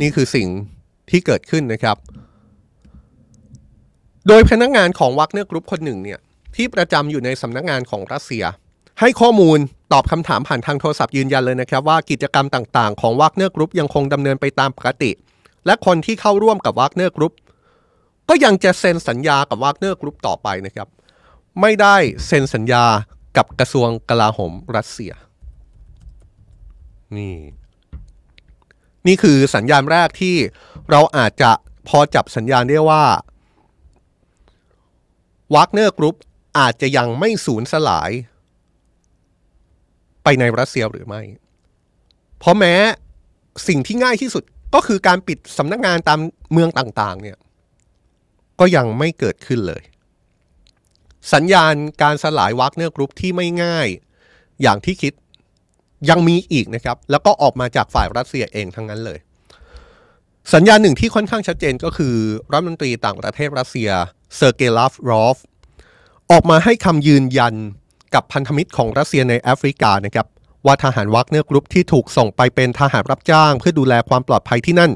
[0.00, 0.48] นี่คือสิ่ง
[1.10, 1.96] ที่เกิดขึ้นนะครับ
[4.28, 6.20] โดยพนักงานของวักเนอร์กรุ๊ปคนหนึ่งเนี่ย
[6.56, 8.44] ที่ประจำอยู่ในสำนักงานของรัสเซีย
[9.00, 9.58] ให้ข้อมูล
[9.92, 15.10] ตอบคำถามผ่านทางโทรศัพท์ยืนยันเลยนะครับว่ากิจกรรมต่างๆ ของวักเนอร์กรุ๊ปยังคงดำเนินไปตามปกติ
[15.66, 17.34] และคนที่เข้าร่วมกับวักเนอร์กรุ๊ป
[18.28, 20.88] ก็ยังจะเซ็นสัญญากับวักเนอร์กรุ๊ปต่อไปนะครับ
[21.60, 22.84] ไม่ได้เซ็นสัญญา
[23.36, 25.12] กับกระทรวงกลาโหมรัสเซีย
[27.16, 27.36] นี่
[29.06, 30.36] นี่คือสัญญาณแรกที่
[30.90, 31.50] เราอาจจะ
[31.88, 33.04] พอจับสัญญาณได้ว่า
[35.54, 36.16] วักเนอร์กรุ๊ป
[36.58, 38.10] อาจจะยังไม่สูญสลาย
[40.22, 41.22] ไปในรัสเซียหรือไม่
[42.38, 42.74] เพราะแม้
[43.68, 46.18] สิ่งที่ง่ายที่สุดก็คือการปิดสำนักงานตาม
[46.52, 47.38] เมืองต่างๆ เนี่ย
[48.60, 49.82] ก็ยังไม่เกิดขึ้นเลย
[51.32, 53.88] สัญญาณการสลายวักเนอร์กรุ๊ปที่ไม่ง่าย
[54.62, 55.12] อย่างที่คิด
[56.10, 59.18] ยังมีอีกนะครับ แล้วก็ออกมาจากฝ่ายรัสเซียเองทั้งนั้นเลย
[60.54, 62.14] สัญญาณหนึ่งที่ค่อนข้างชัดเจนก็คือ
[62.52, 63.90] รัฐมนตรีต่างประเทศรัสเซีย
[64.36, 65.38] เซอร์เกย์ลาฟรอฟ
[66.36, 67.54] ออกมาให้คำยืนยัน
[68.14, 70.26] กับพันธมิตรของรัสเซียในแอฟริกานะครับ
[70.66, 74.92] ว่าทหารวักเนอร์กรุ๊ปที่ถูกส่งไปเป็นทหารรับจ้าง เพื่อดูแลความปลอดภัยที่นั่น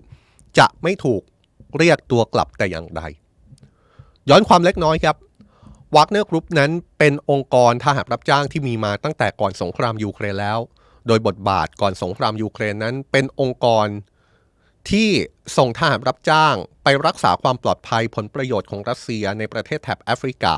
[0.59, 1.23] จะไม่ถูก
[1.79, 3.03] เรียกตัวกลับแต่อย่างใด
[4.29, 5.17] ย้อนความเล็กน้อยครับ
[5.97, 10.59] วักเนอร์กรุ๊ปนั้นเป็นองค์กรทหารรับจ้างที่มีมาตั้งแต่ก่อนสงครามยูเครนแล้ว
[11.07, 13.87] โดยบทบาทก่อนสงครามยูเครนนั้นเป็นองค์กร
[14.91, 15.09] ที่
[15.57, 20.55] ส่งทหารรับจ้างไปรักษาความปลอดภัยผลประโยชน์ของรัสเซียในประเทศแถบแอฟริกา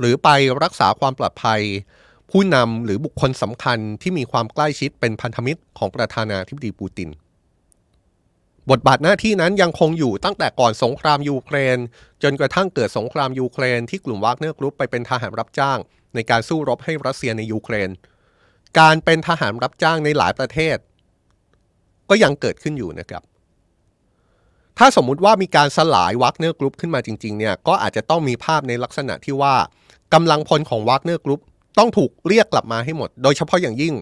[0.00, 0.28] หรือไป
[0.62, 1.62] รักษาความปลอดภัย
[2.30, 7.08] ผู้นำหรือบุคคลสำคัญที่มีความใกล้ชิดเป็นพันธมิตรของประธานาธิบดีปูติน
[8.70, 11.78] บทบาทหน้าที่นั้นยังคงอยู่ตั้งแต่ก่อนสงครามยูเครน
[12.22, 15.78] จนกระทั่งเกิดสงครามยูเครนที่กลุ่มวากเนอร์กรุ๊ปไปเป็นทหารรับจ้าง
[16.14, 17.90] ในการสู้รบให้รัสเซียในยูเครน
[18.78, 20.76] การเป็นทหารรับจ้างในหลายประเทศ
[22.10, 23.22] ก็ยังเกิดขึ้นอยู่นะครับ
[24.78, 29.54] ถ้าสมมุติว่ามีการสลายวักเนอร์กรุ๊ปขึ้นมาจริงๆเนี่ยก็อาจจะต้องมีภาพในลักษณะที่ว่า
[30.14, 31.40] กำลังพลของวักเนอร์กรุ๊ป
[31.78, 33.94] ต้องถูกเรียกกลับมาให้หมด โดยเฉพาะอย่างยิ่ง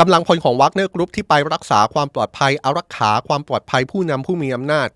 [0.00, 4.88] กำลังพลของวักเนอร์กรุ๊ปที่ไปรักษาความปลอดภัยอารักขาความปลอดภัยผู้นำผู้มีอำนาจ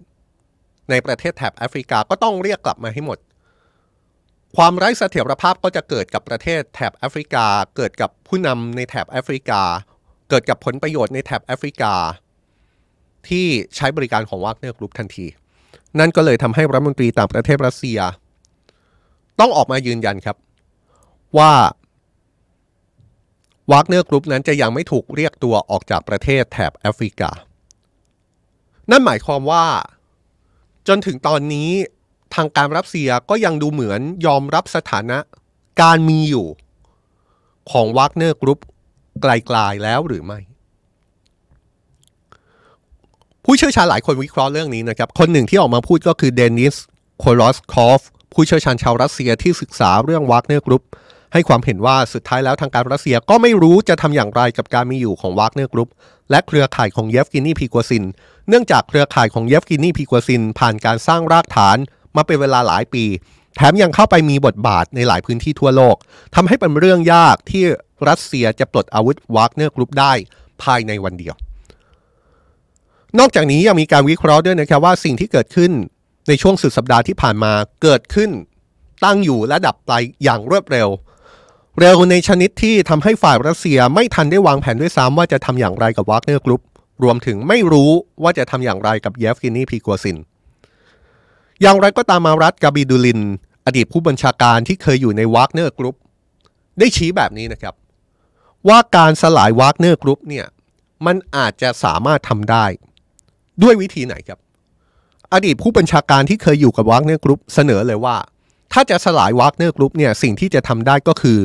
[0.91, 3.19] ในประเทศแถบแอฟริกาก็ต้องเรียกกลับมาให้หมด
[4.57, 7.47] ความไร้เสถียรภาพก็จะเกิดกับประเทศแถบแอฟริกา
[7.77, 9.63] เกิดกับผู้นำในแถบแอฟริกา
[10.31, 11.95] เกิดกับผลประโยชน์ในแถบแอฟริกา
[13.29, 13.47] ที่
[13.77, 15.27] ใช้บริการของวากเนอร์กรุ๊ปทันที
[15.99, 17.99] นั่นก็เลยทำให้รัฐมนตรีต่างประเทศรัสเซีย
[19.41, 20.37] ต้องออกมายืนยันครับ
[21.39, 21.53] ว่า
[23.73, 27.31] วากเนอร์กรุ๊ปนั้นจะยังไม่ถูกเรียกตัวออกจากประเทศแถบแอฟริกา
[28.91, 29.65] นั่นหมายความว่า
[30.89, 31.71] จนถึงตอนนี้
[32.35, 35.19] ทางการรัสเซียก็ยังดูเหมือนยอมรับสถานะ
[35.83, 36.47] การมีอยู่
[37.71, 38.59] ของวากเนอร์กรุ๊ป
[39.21, 40.41] กลายๆแล้วหรือไม่
[43.45, 46.75] ผู้เชี่ยวชาญหลายคนวิเคราะห์เรื่องนี้นะครับ คนหนึ่งที่ออกมาพูดก็คือเดนิส
[47.19, 48.01] โครอตคอฟ
[48.39, 50.85] ผู้เชี่ยวชาญชาวรัสเซียที่ศึกษาเรื่องวากเนอร์กรุ๊ป
[51.33, 55.91] ให้ความเห็นว่าสุดท้ายแล้วทางการรัสเซียก็ไม่รู้จะทำอย่างไรกับการมีอยู่ของวากเนอร์กรุ๊ป
[56.31, 58.05] และเครือข่ายของเยฟกินี พรีโกซิน
[58.49, 61.77] เนื่องจากเครือข่ายของเยฟกินี พรีโกซิน ผ่านการสร้างรากฐาน
[62.17, 63.05] มาเป็นเวลาหลายปี
[63.57, 65.97] แถมยังเข้าไปมีบทบาทในหลายพื้นที่ทั่วโลก
[66.35, 67.65] ทำให้เป็นเรื่องยากที่
[68.09, 70.13] รัสเซียจะปลดอาวุธวากเนอร์กรุ๊ปได้
[70.63, 71.35] ภายในวันเดียว
[73.19, 75.73] นอกจากนี้ยังมีการวิเคราะห์ด้วยนะครับว่าสิ่งที่เกิดขึ้น
[76.29, 78.31] ในช่วงสุดสัปดาห์ที่ผ่านมาเกิดขึ้น
[79.05, 79.93] ตั้งอยู่และดับไป
[80.25, 80.89] อย่างรวดเร็ว
[81.81, 86.63] เร็วในชนิดที่ทำให้ฝ่ายรัสเซียไม่ทันได้วางแผนด้วยซ้ำว่าจะทำอย่างไรกับวากเนอร์กรุ๊ป
[87.03, 87.91] รวมถึงไม่รู้
[88.23, 90.19] ว่าจะทำอย่างไรกับเยฟกินี พรีโกซิน
[91.63, 93.21] อย่างไรก็ตามมารัต กาบิดูลิน
[93.67, 95.97] อดีตผู้บัญชาการที่เคยอยู่ในวากเนอร์กรุ๊ป
[96.79, 97.75] ได้ชี้แบบนี้นะครับ
[98.69, 100.47] ว่าการสลายวากเนอร์กรุ๊ปเนี่ย
[101.07, 102.65] มันอาจจะสามารถทำได้
[103.63, 104.39] ด้วยวิธีไหนครับ
[105.35, 108.17] อดีตผู้บัญชาการที่เคยอยู่กับวากเนอร์กรุ๊ปเสนอเลยว่า
[108.73, 111.41] ถ้าจะสลายวากเนอร์กรุ๊ปเนี่ยสิ่งที่จะทำได้ก็คือ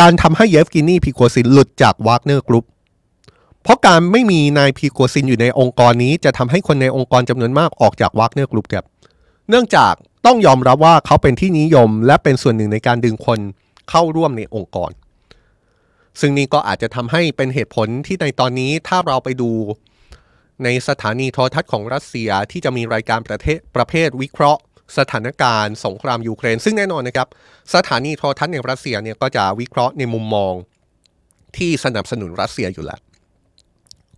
[0.00, 2.64] การทำให้เยฟกินีพรีโกซินหลุดจากวากเนอร์กรุ๊ป
[3.62, 8.84] เพราะการไม่มีนายพรีโกซินอยู่ในองค์กรนี้จะทำให้คนในองค์กรจำนวนมากออกจากวากเนอร์กรุ๊ปครับ
[9.48, 9.94] เนื่องจาก
[10.26, 13.38] ต้องยอมรับว่าเขาเป็นที่นิยม และเป็นส่วนหนึ่งในการดึงคน
[13.90, 14.90] เข้าร่วมในองค์กร
[16.20, 19.50] ซึ่งนี่ก็อาจจะทำให้เป็นเหตุผลที่ในตอนนี้ถ้าเราไปดู
[20.64, 24.60] ในสถานีโทรทัศน์ของรัสเซียที่จะมีรายการประเทศประเภทวิเคราะห์
[24.98, 27.28] สถานการณ์สงครามยูเครน ซึ่งแน่นอนนะครับ
[27.74, 30.54] สถานีโทรทัศน์ในรัสเซียเนี่ยก็จะวิเคราะห์ในมุมมอง
[31.56, 33.00] ที่สนับสนุนรัสเซียอยู่แล้ว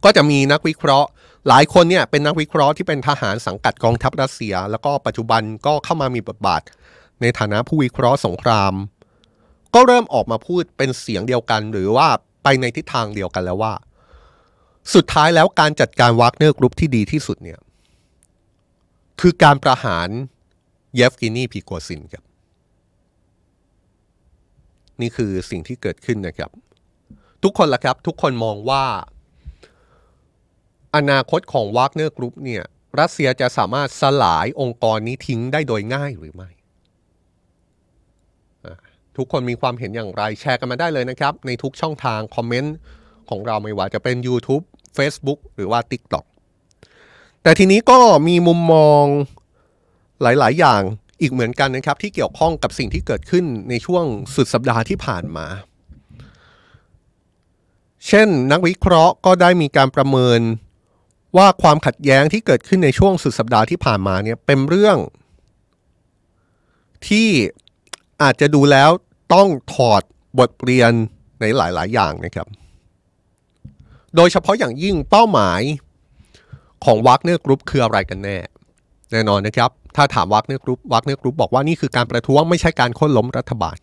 [0.05, 1.09] ก็จะมีนักวิเคราะห์
[1.49, 6.63] หลายคนเนี่ยเป็นนักวิเคราะห์ที่เป็นทหารสังกัดกองทัพรัสเซีย แล้วก็ปัจจุบันก็เข้ามามีบทบาท
[7.21, 8.75] ในฐานะผู้วิเคราะห์สงคราม
[9.75, 12.09] ก็เริ่มออกมาพูดเป็นเสียงเดียวกัน หรือว่า
[12.45, 13.73] ไปในทิศทางเดียวกันแล้วว่า
[14.95, 17.59] สุดท้ายแล้วการจัดการวากเนอร์กรุ๊ปที่ดีที่สุดเนี่ย
[19.21, 20.09] คือการประหาร
[20.95, 22.25] เยฟกินี พรีโกซินครับ
[25.01, 26.51] นี่คือสิ่งที่เกิดขึ้นนะครับ
[27.43, 28.85] ทุกคนล่ะครับ ทุกคนมองว่า
[30.97, 32.63] อนาคตของวากเนอร์กรุ๊ปเนี่ย
[33.01, 36.51] รัสเซียจะสามารถสลายองค์กรนี้ทิ้งได้โดยง่ายหรือไม่
[39.17, 42.77] ทุกคนมีความเห็นอย่างไรแชร์กันมาได้เลยนะครับ ในทุกช่องทางคอมเมนต์
[43.31, 44.65] ของเราไม่ว่าจะเป็น YouTube
[44.97, 46.25] Facebook หรือว่า TikTok
[47.43, 49.05] แต่ทีนี้ก็มีมุมมอง
[50.23, 50.83] หลาย ๆ อย่าง
[51.21, 55.47] อีกเหมือนกันนะครับ ที่เกี่ยวข้องกับสิ่งที่เกิดขึ้นในช่วงสุดสัปดาห์ที่ผ่านมา
[58.09, 60.41] เช่นนักวิเคราะห์ก็ได้มีการประเมิน
[61.37, 64.97] ว่าความขัดแย้งที่เกิดขึ้นในช่วงสุดสัปดาห์ที่ผ่านมาเนี่ยเป็นเรื่อง
[67.09, 67.29] ที่
[68.23, 68.91] อาจจะดูแล้ว
[69.35, 70.03] ต้องถอด
[70.39, 70.93] บทเรียน
[71.41, 72.47] ในหลาย ๆ อย่างนะครับ
[74.17, 75.63] โดยเฉพาะอย่างยิ่งเป้าหมาย
[76.85, 78.39] ของวากเนอร์กรุ๊ปคืออะไรกันแน่
[79.13, 83.77] แน่นอนนะครับ ถ้าถามวากเนอร์กรุ๊ปวากเนอร์กรุ๊ปบอกว่านี่คือการประท้วงไม่ใช่การโค่นล้มรัฐบาล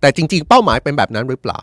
[0.00, 1.58] แต่จริง ๆ เป้าหมายเป็นแบบนั้นหรือเปล่า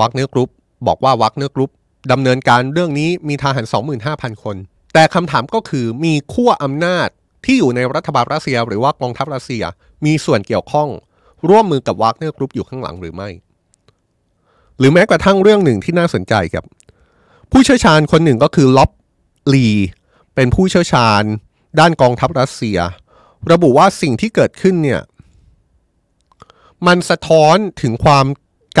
[0.00, 0.50] วากเนอร์กรุ๊ป
[0.86, 1.70] บอกว่าวากเนอร์กรุ๊ป
[2.12, 3.66] ดำเนินการเรื่องนี้มีทหาร
[4.04, 4.56] 25,000 คน
[4.94, 7.08] แต่คำถามก็คือมีขั้วอำนาจ
[7.44, 9.64] ที่อยู่ในรัฐบาลรัสเซีย หรือว่ากองทัพรัสเซีย
[10.06, 10.88] มีส่วนเกี่ยวข้อง
[11.48, 13.28] ร่วมมือกับวากเนอร์กรุ๊ปอยู่ข้างหลังหรือไม่
[14.78, 16.64] หรือแม้กระทั่งเรื่องหนึ่งที่น่าสนใจครับ
[17.50, 18.90] ผู้เชี่ยวชาญคนหนึ่งก็คือล็อบ
[19.52, 19.68] ลี
[20.34, 21.22] เป็นผู้เชี่ยวชาญ
[21.80, 22.78] ด้านกองทัพรัสเซีย
[23.52, 25.00] ระบุว่าสิ่งที่เกิดขึ้นเนี่ย
[26.86, 28.26] มันสะท้อนถึงความ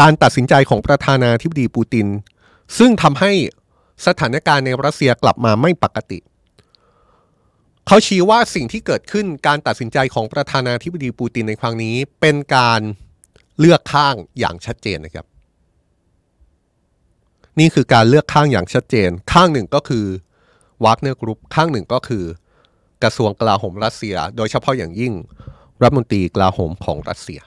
[0.00, 2.06] การตัดสินใจของประธานาธิบดีปูติน
[2.78, 3.32] ซึ่งทำให้
[4.06, 6.18] สถานการณ์ในรัสเซียกลับมาไม่ปกติ
[7.86, 12.80] เขาชี้ว่าสิ่งที่เกิดขึ้นการตัดสินใจของประธานาธิบดีปูตินในครั้งนี้ เป็นการ
[13.58, 15.26] เลือกข้างอย่างชัดเจนนะครับ
[17.60, 20.04] นี่คือการเลือกข้างอย่างชัดเจน ข้างหนึ่งก็คือ
[20.84, 22.24] วากเนอร์กรุ๊ปข้างหนึ่งก็คือ
[23.02, 25.12] กระทรวงกลาโหมรัสเซีย โดยเฉพาะอย่างยิ่ง
[25.82, 27.40] รัฐมนตรีกลาโหมของรัสเซีย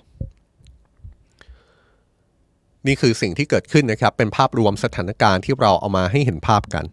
[2.88, 6.86] นี่คือสิ่งที่เกิดขึ้นนะครับ เป็นภาพรวมสถานการณ์ที่เราเอามาให้เห็นภาพกัน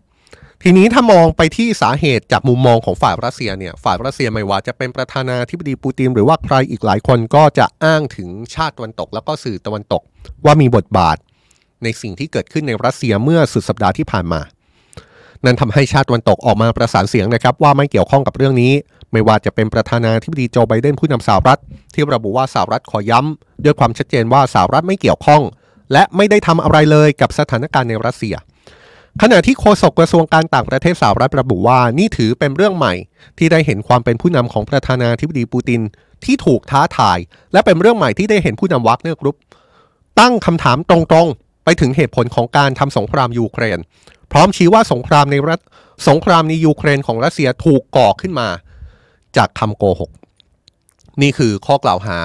[0.62, 10.02] ทีนี้ถ้ามองไปที่สาเหตุจากมุมมองของฝ่ายรัสเซียเนี่ยฝ่ายรัสเซียไม่ว่าจะเป็นประธานาธิบดีปูติน หรือว่าใครอีกหลายคนก็จะอ้างถึงชาติตะวันตก แล้วก็สื่อตะวันตก
[10.44, 11.16] ว่ามีบทบาท
[11.82, 14.40] ในสิ่งที่เกิดขึ้นในรัสเซียเมื่อสุดสัปดาห์ที่ผ่านมา
[15.44, 18.72] นั่นทำให้ชาติตะวันตกออกมาประสานเสียงนะครับ ว่าไม่เกี่ยวข้องกับเรื่องนี้
[19.12, 21.60] ไม่ว่าจะเป็นประธานาธิบดีโจไบเดนผู้นำสหรัฐ
[21.94, 25.42] ที่ระบุว่าสหรัฐขอย้ำด้วยความชัดเจนว่าสหรัฐไม่เกี่ยวข้อง
[25.92, 28.34] และไม่ได้ทำอะไรเลยกับสถานการณ์ในรัสเซีย
[29.22, 32.94] ขณะที่โฆษกกระทรวงการต่างประเทศสหรัฐระบุว่านี่ถือเป็นเรื่องใหม่
[33.38, 35.80] ที่ได้เห็นความเป็นผู้นำของประธานาธิบดีปูติน
[36.24, 37.18] ที่ถูกท้าทาย
[37.52, 39.36] และเป็นเรื่องใหม่ที่ได้เห็นผู้นำวากเนอร์กรุ๊ป
[40.20, 41.28] ตั้งคำถามตรง
[41.68, 43.78] ไปถึงเหตุผลของการทำสงครามยูเครน
[44.32, 45.60] พร้อมชี้ว่าสงครามในรัฐ
[46.08, 48.48] สงครามในยูเครนของรัสเซียถูกก่อขึ้นมา
[49.36, 50.10] จากคำโกหก
[51.22, 52.18] นี่คือข้อกล่าวหา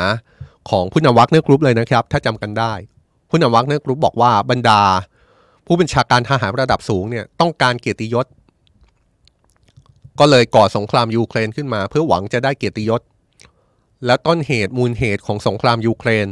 [0.69, 2.73] ของผู้นำวากเนอร์กรุ๊ปเลยนะครับ ถ้าจำกันได้
[3.29, 4.81] ผู้นำวากเนอร์กรุ๊ปบอกว่าบรรดา
[5.65, 8.25] ผู้บัญชาการทหารระดับสูงเนี่ยต้องการเกียรติยศ
[10.19, 13.01] ก็เลยก่อสงครามยูเครนขึ้นมา เพื่อหวังจะได้เกียรติยศ
[14.05, 16.27] และต้นเหตุมูลเหตุของสงครามยูเครน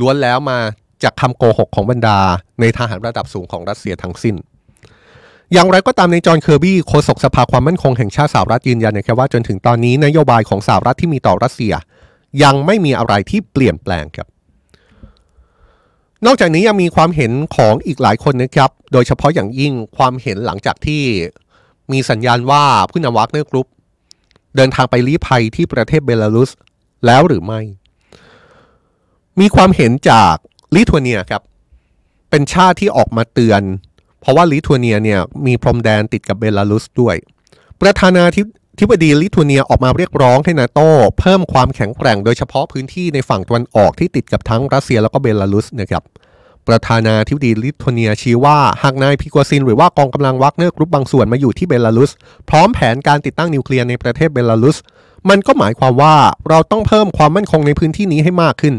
[0.00, 0.58] ล้วนแล้วมา
[1.02, 2.18] จากคำโกหกของบรรดา
[2.60, 4.36] นายทหารระดับสูงของรัสเซียทั้งสิ้น
[5.52, 11.72] อย่างไรก็ตามนายจอห์นเคอร์บี้โฆษกสภาความมั่นคงแห่งชาติสหรัฐยืนยันนะครับว่าจนถึงตอนนี้นโยบายของสหรัฐที่มีต่อรัสเซีย
[12.42, 14.28] ยังไม่มีอะไรที่เปลี่ยนแปลงครับ
[16.26, 21.02] นอกจากนี้ยังมีความเห็นของอีกหลายคนนะครับ โดยเฉพาะอย่างยิ่งความเห็นหลังจากที่
[21.92, 23.68] มีสัญญาณว่าผู้นำวากเนอร์กรุ๊ป
[24.56, 26.50] เดินทางไปลี้ภัยที่ประเทศเบลารุส
[27.06, 27.60] แล้วหรือไม่
[29.40, 30.34] มีความเห็นจาก
[30.74, 31.42] ลิทัวเนียครับ
[32.30, 33.62] เป็นชาติที่ออกมาเตือน
[34.20, 37.16] เพราะว่าลิทัวเนียเนี่ยมีพรมแดนติดกับเบลารุสด้วย
[37.80, 38.24] ประธานา
[38.78, 46.02] ธิบดีลิทัวเนียออกมาเรียกร้องให้นาโต้เพิ่มความแข็งแกร่งโดยเฉพาะพื้นที่ในฝั่งตะวันออกที่ติดกับทั้งรัสเซียแล้วก็เบลารุสนะครับ
[46.68, 52.10] ประธานาธิบดีลิทัวเนียชี้ว่าหากนายพรีโกซิน หรือว่ากองกำลังวากเนอร์กรุ๊ปบางส่วนมาอยู่ที่เบลารุส
[52.48, 54.76] พร้อมแผนการติดตั้งนิวเคลียร์ในประเทศเบลารุส
[55.28, 56.14] มันก็หมายความว่า
[56.48, 58.74] เราต้องเพิ่มความมั่นคงในพื้นที่นี้ให้มากขึ้น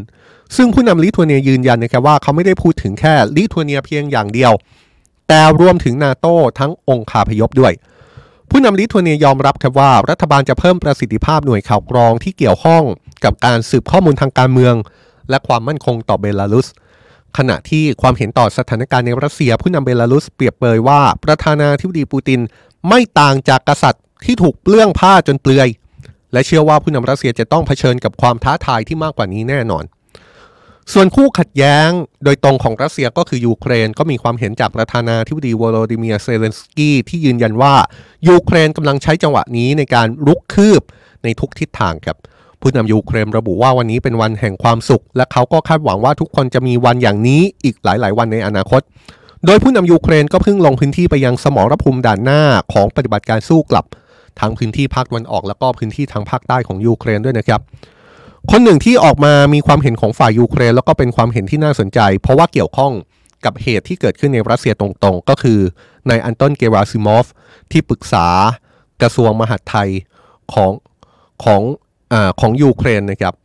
[0.55, 4.51] ซึ่งผู้นำลิทัวเนียยืนยันนะครับว่าเขาไม่ได้พูดถึงแค่ลิทัวเนียเพียงอย่างเดียว
[5.27, 7.73] แต่รวมถึงนาโต้ทั้งองค์คาพยพด้วย
[8.49, 12.83] ผู้นำลิทัวเนียยอมรับครับว่ารัฐบาลจะเพิ่มประสิทธิภาพหน่วยข่าวกรองที่เกี่ยวข้อง
[13.23, 14.75] กับการสืบข้อมูลทางการเมือง
[15.29, 16.67] และความมั่นคงต่อเบลารุส
[17.37, 22.39] ขณะที่ความเห็นต่อสถานการณ์ในรัสเซียผู้นำเบลารุสเปรียบเปยว่า ประธานาธิบดีปูติน
[22.87, 25.67] ไม่ต่างจากกษัตริย์ที่ถูกเปลื้องผ้าจนเปลือย
[26.33, 29.83] และเชื่อว่าผู้นำรัสเซียจะต้องเผชิญกับความท้าทายที่มากกว่านี้แน่นอน
[30.93, 31.89] ส่วนคู่ขัดแย้ง
[32.23, 37.73] โดยตรงของรัสเซียก็คือยูเครนก็มีความเห็นจากประธานาธิบดีโวโลดีมีร์ เซเลนสกีที่ยืนยันว่า
[38.27, 40.81] ยูเครนกำลังใช้จังหวะนี้ในการรุกคืบ
[41.23, 42.17] ในทุกทิศทางครับ
[42.61, 48.81] ผู้นำยูเครนระบุว่าวันนี้เป็นวันแห่งความสุข และเขาก็คาดหวังว่าทุกคนจะมีวันอย่างนี้อีกหลาย ๆ วันในอนาคต
[49.45, 52.41] โดยผู้นำยูเครนก็เพิ่งลงพื้นที่ไปยังสมรภูมิด่านหน้า
[52.73, 53.85] ของปฏิบัติการสู้กลับ
[54.39, 57.61] ทั้งพื้นที่ภาคตะวันออก แล้วก็พื้นที่ทางภาคใต้ของยูเครนด้วยนะครับ
[58.49, 62.93] คนหนึ่งที่ออกมามีความเห็นของฝ่ายยูเครนแล้วก็เป็นความเห็นที่น่าสนใจ เพราะว่าเกี่ยวข้อง
[63.45, 65.59] กับเหตุที่เกิดขึ้นในรัสเซียตรงๆ ก็คือ
[66.09, 67.25] นายอันตอนเกราซิมอฟ
[67.71, 68.27] ที่ปรึกษา
[69.01, 69.89] กระทรวงมหาดไทย
[70.53, 70.71] ของ
[71.43, 71.61] ของ
[72.13, 73.35] อของยูเครนนะครับ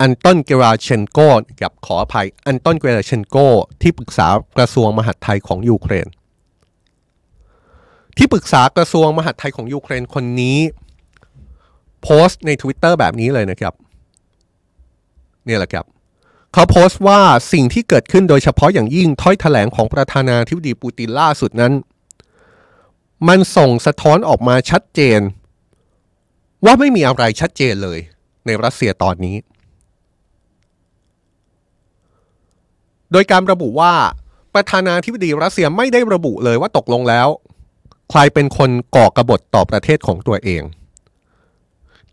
[0.00, 1.18] อันตอนเกราเชนโก
[1.62, 3.36] ครับขออภัยอันตอนเกราเชนโก
[3.82, 4.28] ที่ปรึกษา
[4.58, 6.06] กระทรวงมหาดไทยของยูเครน
[8.16, 10.58] ที่ปรึกษากระทรวงมหาดไทยของยูเครนคนนี้
[12.04, 13.74] โพสต์ใน Twitter แบบนี้เลยนะครับ
[15.48, 15.84] นี่แหละครับ
[16.52, 17.20] เขาโพสต์ว่า
[17.52, 21.72] สิ่งที่เกิดขึ้นโดยเฉพาะอย่างยิ่งถ้อยแถลงของประธานาธิบดีปูตินล่าสุดนั้น
[23.28, 25.20] มันส่งสะท้อนออกมาชัดเจน
[26.64, 27.98] ว่าไม่มีอะไรชัดเจนเลย
[28.46, 29.36] ในรัสเซียตอนนี้
[33.12, 33.92] โดยการระบุว่า
[34.54, 37.28] ประธานาธิบดีรัสเซียไม่ได้ระบุเลยว่าตกลงแล้ว
[38.10, 40.62] ใครเป็นคนก่อกระบฏต่อประเทศของตัวเอง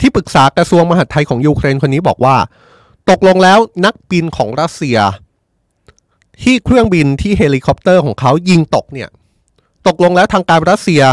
[0.01, 2.35] ที่ปรึกษากระทรวงมหาดไทยของยูเครนคนนี้บอกว่า
[3.09, 4.97] ตกลงแล้วนักบินของรัสเซีย
[6.43, 9.09] ที่เครื่องบินที่เฮลิคอปเตอร์ของเขายิงตกเนี่ย
[9.87, 11.03] ตกลงแล้วทางการรัสเซีย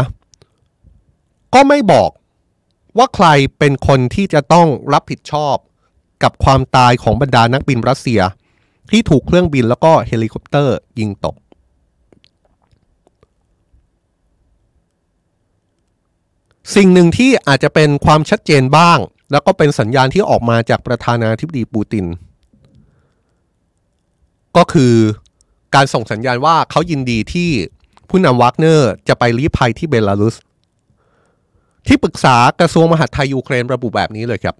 [1.53, 2.09] ก็ไม่บอก
[2.97, 3.27] ว่าใคร
[3.59, 5.55] เป็นคนที่จะต้องรับผิดชอบ
[6.23, 8.21] กับความตายของบรรดานักบินรัสเซีย
[8.91, 11.35] ที่ถูกเครื่องบินแล้วก็เฮลิคอปเตอร์ยิงตก
[16.75, 18.97] สิ่งหนึ่งที่อาจจะเป็นความชัดเจนบ้าง
[19.31, 22.05] แล้วก็เป็นสัญญาณที่ออกมาจากประธานาธิบดีปูติน
[24.57, 24.93] ก็คือ
[25.75, 27.49] การส่งสัญญาณว่าเขายินดีที่
[28.09, 30.35] ผู้นำวากเนอร์จะไปลี้ภัยที่เบลารุส
[31.87, 34.55] ที่ปรึกษากระทรวงมหาดไทยยูเครนระบุแบบนี้เลยครับ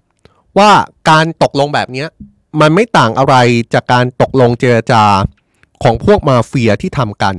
[0.58, 0.70] ว่า
[1.10, 2.04] การตกลงแบบนี้
[2.60, 3.34] มันไม่ต่างอะไร
[3.74, 5.04] จากการตกลงเจรจา
[5.82, 7.34] ของพวกมาเฟียที่ทำกัน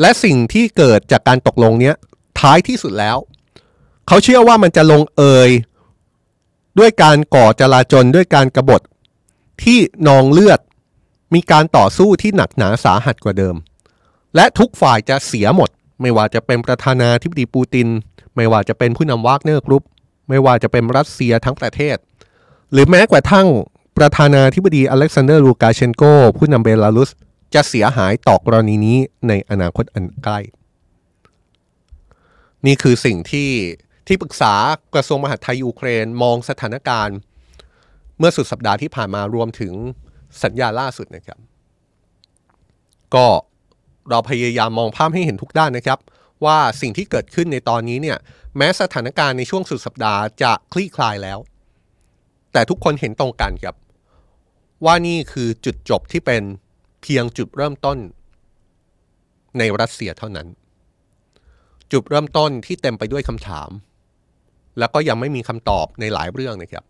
[0.00, 1.92] และสิ่งที่เกิดจากการตกลงนี้
[2.40, 3.16] ท้ายที่สุดแล้ว
[4.08, 5.50] เขาเชื่อว่ามันจะลงเอย
[6.78, 8.82] ด้วยการก่อจลาจลด้วยการกบฏ
[9.62, 10.60] ที่นองเลือด
[11.34, 13.56] มีการต่อสู้ที่หนักหนาสาหัสกว่าเดิม
[14.34, 17.88] และทุกฝ่ายจะเสียหมด ไม่ว่าจะเป็นประธานาธิบดีปูติน
[18.36, 19.84] ไม่ว่าจะเป็นผู้นำวากเนอร์กรุ๊ป
[20.28, 21.96] ไม่ว่าจะเป็นรัสเซียทั้งประเทศ
[22.72, 23.48] หรือแม้กระทั่ง
[23.98, 26.02] ประธานาธิบดีอเล็กซานเดอร์ลูกาเชนโก
[26.36, 27.10] ผู้นำเบลารุส
[27.54, 30.40] จะเสียหายต่อกรณีนี้ในอนาคตอันใกล้
[32.66, 33.48] นี่คือสิ่งที่
[34.08, 34.54] ที่ปรึกษา
[34.94, 37.16] กระทรวงมหาดไทยยูเครนมองสถานการณ์
[38.18, 39.72] เมื่อสุดสัปดาห์ที่ผ่านมารวมถึง
[40.42, 41.38] สัญญาล่าสุดนะครับ
[43.14, 43.26] ก็
[44.10, 45.98] เราพยายามมองภาพให้เห็นทุกด้านนะครับ
[46.44, 48.18] ว่าสิ่งที่เกิดขึ้นในตอนนี้เนี่ย
[48.56, 51.38] แม้สถานการณ์ในช่วงสุดสัปดาห์จะคลี่คลายแล้ว
[52.52, 53.76] แต่ทุกคนเห็นตรงกันครับ
[54.84, 56.42] ว่านี่คือจุดจบที่เป็น
[57.02, 57.98] เพียงจุดเริ่มต้น
[59.58, 60.48] ในรัสเซียเท่านั้น
[61.92, 63.70] จุดเริ่มต้นที่เต็มไปด้วยคำถาม
[64.78, 66.84] แล้วก็ยังไม่มีคำตอบในหลายเรื่องนะครับ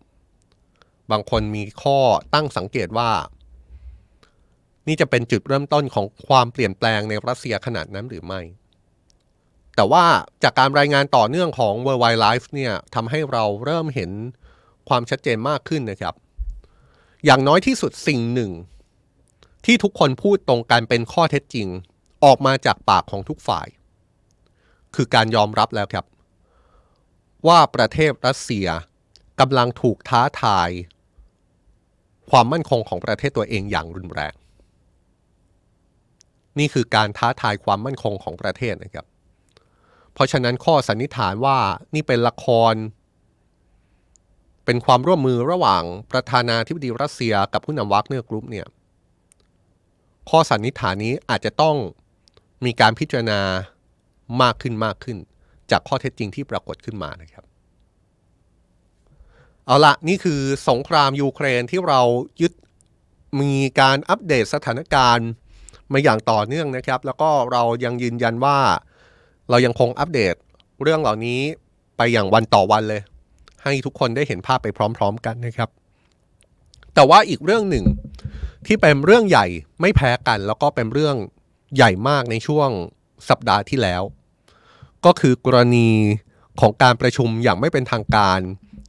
[1.11, 1.97] บางคนมีข้อ
[2.33, 3.11] ตั้งสังเกตว่า
[4.87, 8.41] นี่จะเป็นจุดเริ่มต้นของความเปลี่ยนแปลงในรัสเซียขนาดนั้นหรือไม่
[9.75, 10.05] แต่ว่า
[10.43, 14.11] จากการรายงานต่อเนื่องของ World Wide Life เนี่ยทำให้เราเริ่มเห็น
[14.89, 16.15] ความชัดเจนมากขึ้นนะครับ
[17.25, 18.51] อย่างน้อยที่สุดสิ่งหนึ่ง
[19.65, 21.67] ที่ทุกคนพูดตรงกันเป็นข้อเท็จจริง
[22.23, 23.67] ออกมาจากปากของทุกฝ่าย
[24.95, 26.05] คือการยอมรับแล้วครับ
[27.47, 28.67] ว่าประเทศรัสเซีย
[29.39, 30.69] กำลังถูกท้าทาย
[32.29, 34.33] ความมั่นคงของประเทศตัวเองอย่างรุนแรง
[36.59, 39.05] นี่คือการท้าทายความมั่นคงของประเทศนะครับ
[40.13, 41.57] เพราะฉะนั้นข้อสันนิษฐานว่า
[41.95, 42.73] นี่เป็นละคร
[44.65, 48.67] เป็นความร่วมมือระหว่างประธานาธิบดีรัสเซียกับผู้นำวากเนอร์กรุ๊ปเนี่ย
[50.29, 51.75] ข้อสันนิษฐานนี้อาจจะต้อง
[52.65, 53.39] มีการพิจารณา
[54.41, 55.17] มากขึ้นมากขึ้น
[55.71, 57.43] จากข้อเท็จจริงที่ปรากฏขึ้นมานะครับ
[59.65, 62.01] เอาละนี่คือสงครามยูเครนที่เรา
[62.41, 62.53] ยัง
[63.41, 65.29] มีการอัปเดตสถานการณ์
[65.93, 68.57] มาอย่างต่อเนื่องนะครับ แล้วก็เรายังยืนยันว่า
[69.49, 70.35] เรายังคงอัปเดต
[70.83, 71.39] เรื่องเหล่านี้
[71.97, 73.01] ไปอย่างวันต่อวันเลย
[73.63, 74.67] ให้ทุกคนได้เห็นภาพไป
[74.97, 75.69] พร้อม ๆ กันนะครับ
[76.95, 77.85] แต่ว่าอีกเรื่องหนึ่ง
[78.65, 79.45] ที่เป็นเรื่องใหญ่
[79.81, 81.15] ไม่แพ้กัน แล้วก็เป็นเรื่อง
[81.75, 82.69] ใหญ่มากในช่วง
[83.29, 84.01] สัปดาห์ที่แล้ว
[85.05, 85.89] ก็คือกรณี
[86.59, 88.39] ของการประชุมอย่างไม่เป็นทางการ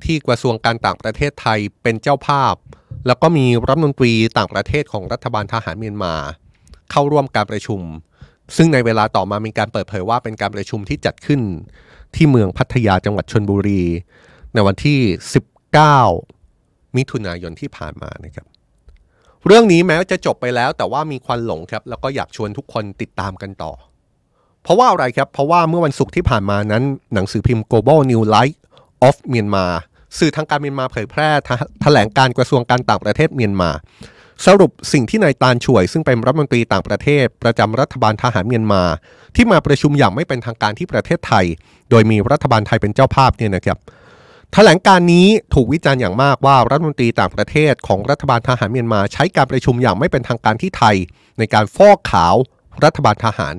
[0.05, 2.55] ที่กระทรวงการต่างประเทศไทยเป็นเจ้าภาพ
[3.07, 6.15] แล้วก็มีรัฐมนตรีต่างประเทศของรัฐบาลทหารเมียนมา
[6.91, 7.81] เข้าร่วมการประชุม
[8.57, 11.41] ซึ่งในเวลาต่อมามีการเปิดเผยว่าเป็นการประชุมที่จัดขึ้น
[12.15, 13.83] ที่เมืองพัทยาจังหวัดชนบุรี
[14.55, 15.01] ในวันที่
[16.19, 18.47] 19 มิถุนายนที่ผ่านมานะครับ
[19.47, 23.73] เรื่องนี้แม้จะจบไปแล้วแต่ว่ามีควันหลงครับ แล้วก็อยากชวนทุกคนติดตามกันต่อ
[24.63, 26.83] เพราะว่าอะไรครับ เพราะว่าเมื่อวันศุกร์ที่ผ่านมานั้น
[27.15, 28.57] หนังสือพิมพ์ Global New Light
[29.09, 29.73] of Myanmar
[30.19, 31.31] สื่อทางการเมียนมาเผยแพร่
[31.83, 33.71] แถลงการกระทรวงการต่างประเทศเมียนมา
[34.47, 38.83] สรุปสิ่งที่นายตาลช่วย ซึ่งเป็นรัฐมนตรีต่างประเทศ ประจำรัฐบาลทหารเมียนมา
[39.37, 41.45] ที่มาประชุมอย่างไม่เป็นทางการที่ประเทศไทย
[41.91, 43.79] โดยมีรัฐบาลไทยเป็นเจ้าภาพเนี่ยนะครับ
[44.53, 50.97] แถลงการนี้ถูกวิจารณ์อย่างมากว่ารัฐมนตรีต่างประเทศของรัฐบาลทหารเมียนมา ใช้การประชุมอย่างไม่เป็นทางการที่ไทย
[51.39, 52.35] ในการฟอกขาว
[52.85, 53.55] รัฐบาลทหาร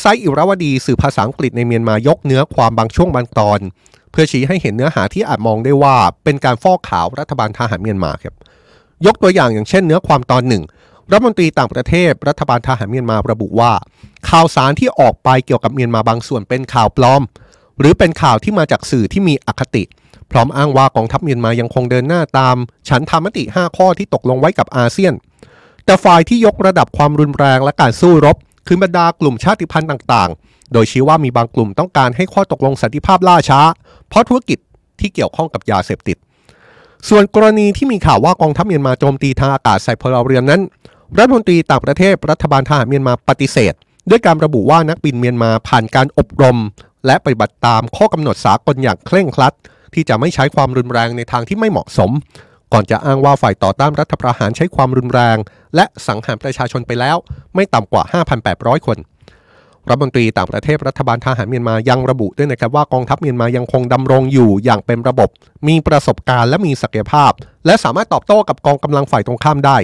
[0.00, 3.60] ไซต์อิราวดีสื่อภาษาอังกฤษในเมียนมายกเนื้อความบางช่วงบางตอน
[4.10, 8.34] เพื่อชี้ให้เห็นเนื้อหาที่อาจมองได้ว่าเป็นการฟอกขาวรัฐบาลทหารเมียนมาครับ
[9.06, 10.62] ยกตัวอย่างอย่างเช่นเนื้อความตอนหนึ่ง
[11.10, 13.72] รัฐมนตรีต่างประเทศรัฐบาลทหารเมียนมาระบุว่า
[14.28, 17.22] ข่าวสารที่ออกไปเกี่ยวกับเมียนมาบางส่วนเป็นข่าวปลอม
[17.78, 19.84] หรือเป็นข่าวที่มาจากสื่อที่มีอคติ
[20.30, 22.56] พร้อมอ้างว่ากองทัพเมียนมายังคงเดินหน้าตาม
[22.88, 25.12] ฉันทามติ 5 ข้อที่ตกลงไว้กับอาเซียน
[25.84, 28.36] แต่ฝ่ายที่ยกระดับความรุนแรงและการสู้รบ
[28.66, 33.60] คือบรรดากลุ่มชาติพันธุ์ต่างๆ โดยชี้ว่ามีบางกลุ่มต้องการให้ข้อตกลงสันติภาพล่าช้า
[34.08, 34.58] เพราะธุรกิจ
[35.00, 36.16] ที่เกี่ยวข้องกับยาเสพติด
[37.08, 40.62] ส่วนกรณีที่มีข่าวว่ากองทัพเมียนมาโจมตีทางอากาศใส่พลเรือนนั้น
[41.18, 43.74] รัฐมนตรีต่างประเทศรัฐบาลทหารเมียนมาปฏิเสธ
[44.10, 46.58] ด้วยการระบุว่านักบินเมียนมาผ่านการอบรม
[47.06, 49.54] และปฏิบัติตามข้อกำหนดสากลอย่างเคร่งครัด
[49.94, 52.10] ที่จะไม่ใช้ความรุนแรงในทางที่ไม่เหมาะสม
[52.72, 55.36] ก่อนจะอ้างว่าฝ่ายต่อต้านรัฐประหารใช้ความรุนแรง
[55.74, 57.16] และสังหารประชาชนไปแล้ว
[57.54, 58.02] ไม่ต่ำกว่า
[58.44, 58.98] 5,800 คน
[59.88, 65.28] รัฐมนตรีต่างประเทศรัฐบาลทหารเมียนมายังระบุด้วยนะครับว่ากองทัพเมียนมายังคงดำรงอยู่อย่างเป็นระบบ
[65.68, 67.32] มีประสบการณ์และมีศักยภาพ
[67.66, 69.76] และสามารถตอบโต้กับกองกำลังฝ่ายตรงข้ามได้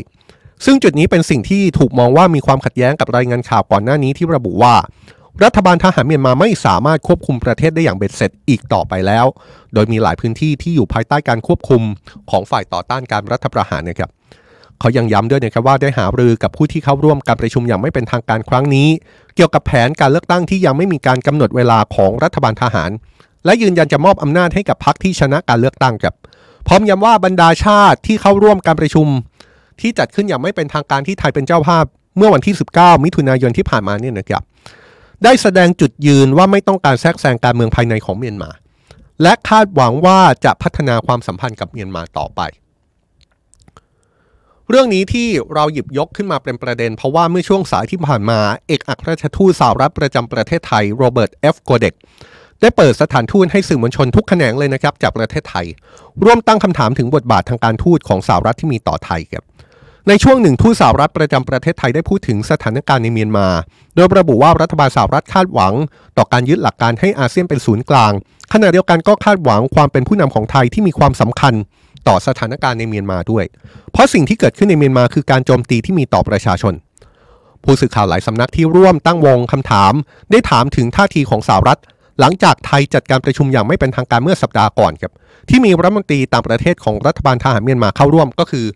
[0.64, 4.74] ซึ่งจุดนี้เป็นสิ่งที่ถูกมองว่ามีความขัดแย้งกับรายงานข่าวก่อนหน้านี้ที่ระบุว่า
[5.44, 9.26] รัฐบาลทหารเมียนมาไม่สามารถควบคุมประเทศได้อย่างเบ็ดเสร็จอีกต่อไปแล้ว
[9.74, 11.82] โดยมีหลายพื้นที่ที่อยู่ภายใต้การควบคุม
[12.30, 14.10] ของฝ่ายต่อต้านการรัฐประหารนะครับ
[14.80, 18.88] เขายังย้ำด้วยนะครับว่าได้หารือกับผู้ที่เข้าร่วมการประชุมอย่างไม่เป็นทางการครั้งนี้
[19.36, 22.90] เกี่ยวกับแผนการเลือกตั้งที่ยังไม่มีการกำหนดเวลาของรัฐบาลทหาร
[23.44, 26.14] และยืนยันจะมอบอำนาจให้กับพรรคที่ชนะการเลือกตั้งครับ
[26.66, 29.06] พร้อมย้ำว่าบรรดาชาติที่เข้าร่วมการประชุม
[29.80, 31.84] ที่จัดขึ้นอย่างไม่เป็นทางการที่ไทยเป็นเจ้าภาพ
[32.16, 34.42] เมื่อวันที่ 19 มิถุนายนที่ผ่านมาเนี่ยนะครับ
[35.24, 38.50] ได้แสดงจุดยืนว่าไม่ต้องการแทรกแซงการเมืองภายในของเมียนมา
[39.22, 42.40] และคาดหวังว่าจะพัฒนาความสัมพันธ์กับเมียนมาต่อไป
[44.70, 48.38] เรื่องนี้ที่เราหยิบยกขึ้นมาเป็นประเด็น เพราะว่าเมื่อช่วงสายที่ผ่านมา
[48.68, 51.94] เอกอัครราชทูตสหรัฐประจำประเทศไทยโรเบิร์ตเอฟโกเดก
[52.60, 55.66] ได้เปิดสถานทูตให้สื่อมวลชนทุกแขนงเลยนะครับจากประเทศไทย
[56.24, 59.44] ร่วมตั้งคำถามถึงบทบาททางการทูตของสหรัฐที่มีต่อไทยครับ
[60.08, 63.48] ในช่วงหนึ่งทูตสหรัฐประจำประเทศไทยได้พูดถึงสถานการณ์ในเมียนมา
[63.94, 65.74] โดยระบุว่ารัฐบาลสหรัฐคาดหวัง
[66.16, 68.12] ต่อการยึดหลักการให้อาเซียนเป็นศูนย์กลาง
[68.52, 71.54] ขณะเดียวกันก็คาดหวังความเป็นผู้นำของไทยที่มีความสำคัญ
[72.08, 73.44] ต่อสถานการณ์ในเมียนมาด้วย
[73.92, 76.74] เพราะสิ่งที่เกิดขึ้นในเมียนมาคือการโจมตีที่มีต่อประชาชน
[77.64, 79.92] ผู้สื่อข่าวหลายสำนักที่ร่วมตั้งวงคำถาม
[80.30, 81.80] ได้ถามถึงท่าทีของสหรัฐ
[82.20, 85.12] หลังจากไทยจัดการประชุมอย่างไม่เป็นทางการเมื่อสัปดาห์ก่อนครับ
[85.48, 88.66] ที่มีรัฐมนตรีต่างประเทศของรัฐบาลทหารเมียนมาเข้าร่วมก็คือ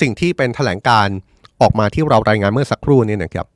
[0.00, 1.08] สิ่งที่เป็นแถลงการ
[1.60, 3.46] ออกมาที่เรารายงานเมื่อสักครู่นี้นะครับ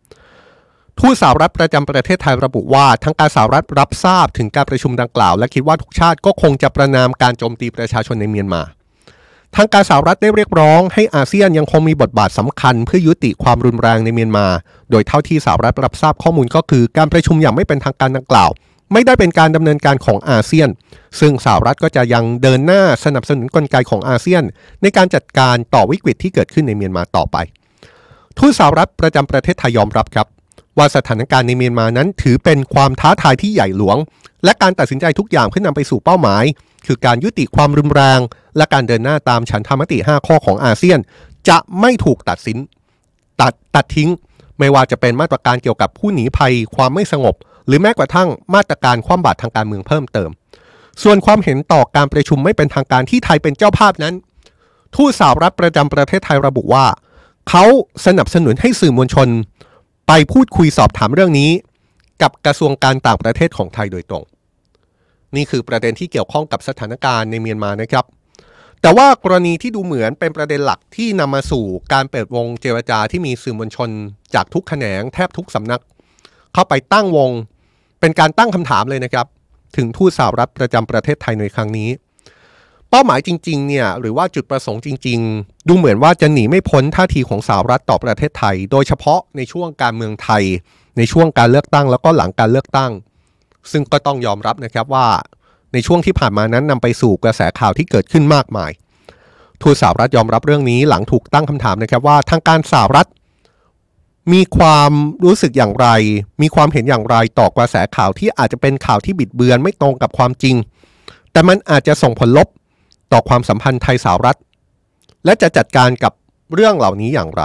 [0.98, 8.62] ทูตสหรัฐประจำประเทศไทยระบุว่าทางการสหรัฐรับทราบถึงการประชุมดังกล่าว และคิดว่าทุกชาติก็คงจะประนามการโจมตีประชาชนในเมียนมา
[9.56, 14.46] ทางการสหรัฐได้เรียกร้องให้อาเซียนยังคงมีบทบาทสำคัญเพื่อยุติความรุนแรงในเมียนมา
[14.90, 18.50] โดยเท่าที่สหรัฐรับทราบข้อมูลก็คือการประชุมอย่างไม่เป็นทางการดังกล่าว
[18.92, 20.68] ไม่ได้เป็นการดำเนินการของอาเซียน
[21.20, 24.42] ซึ่งสหรัฐก็จะยังเดินหน้าสนับสนุนกลไกของอาเซียน
[24.82, 27.36] ในการจัดการต่อวิกฤตที่เกิดขึ้นในเมียนมาต่อไป
[28.38, 30.26] ทูตสหรัฐประจำประเทศไทยยอมรับครับ
[30.80, 33.96] ว่าสถานการณ์ในเมียนมานั้น ถือเป็นความท้าทายที่ใหญ่หลวง
[34.44, 36.44] และการตัดสินใจทุกอย่างเพื่อนำไปสู่เป้าหมาย
[36.86, 38.20] คือการยุติความรุนแรง
[38.56, 40.98] และการเดินหน้าตามฉันทามติ 5 ข้อของอาเซียน
[41.48, 42.58] จะไม่ถูกตัดสิน
[43.40, 44.10] ตัดตัดทิ้ง
[44.58, 47.34] ไม่ว่าจะเป็นมาตรการเกี่ยวกับผู้หนีภัย ความไม่สงบ
[47.66, 50.30] หรือแม้กระทั่งมาตรการคว่ำบาตรทางการเมืองเพิ่มเติม
[51.02, 54.14] ส่วนความเห็นต่อการประชุมไม่เป็นทางการที่ไทยเป็นเจ้าภาพนั้น
[54.94, 56.86] ทูตสาวรัฐประจำประเทศไทยระบุว่า
[57.48, 57.64] เขา
[58.06, 59.28] สนับสนุนให้สื่อมวลชน
[60.12, 61.50] ไปพูดคุยสอบถามเรื่องนี้
[62.22, 64.24] กับกระทรวงการต่างประเทศของไทยโดยตรง
[65.36, 68.04] นี่คือประเด็นที่เกี่ยวข้องกับสถานการณ์ในเมียนมานะครับ
[68.80, 73.90] แต่ว่ากรณีที่ดูเหมือนเป็นประเด็นหลักที่นำมาสู่การเปิดวงเจรจาที่มีสื่อมวลชน
[74.34, 75.82] จากทุกแขนงแทบทุกสำนัก
[76.54, 77.30] เข้าไปตั้งวง
[78.00, 79.26] เป็นการตั้งคำถามเลยนะครับ
[79.76, 81.88] ถึงทูตสาวรัฐประจำประเทศไทยในครั้งนี้
[82.90, 90.42] เป้าหมายจริงๆเนี่ยหรือว่าจุดประสงค์จริง ๆ ดูเหมือนว่าจะหนีไม่พ้นท่าทีของสาวรัฐต่อประเทศไทย โดยเฉพาะในช่วงการเมืองไทย
[90.96, 92.92] ในช่วงการเลือกตั้ง แล้วก็หลังการเลือกตั้ง
[93.72, 95.08] ซึ่งก็ต้องยอมรับนะครับว่า
[95.72, 98.70] ในช่วงที่ผ่านมานั้นนำไปสู่กระแสข่าวที่เกิดขึ้นมากมาย
[99.62, 103.06] ทูตสาวรัฐยอมรับเรื่องนี้หลังถูกตั้งคำถามนะครับว่าทางการสาวรัฐ
[104.32, 104.92] มีความ
[105.24, 105.86] รู้สึกอย่างไร
[106.42, 110.56] มีความเห็นอย่างไรต่อกระแสข่าวที่อาจจะเป็นข่าวที่บิดเบือนไม่ตรงกับความจริง
[111.32, 112.48] แต่มันอาจจะส่งผลลบ
[113.12, 114.36] ต่อความสัมพันธ์ไทยสาวรัฐ
[115.24, 116.12] และจะจัดการกับ
[116.54, 117.42] เรื่องเหล่านี้อย่างไร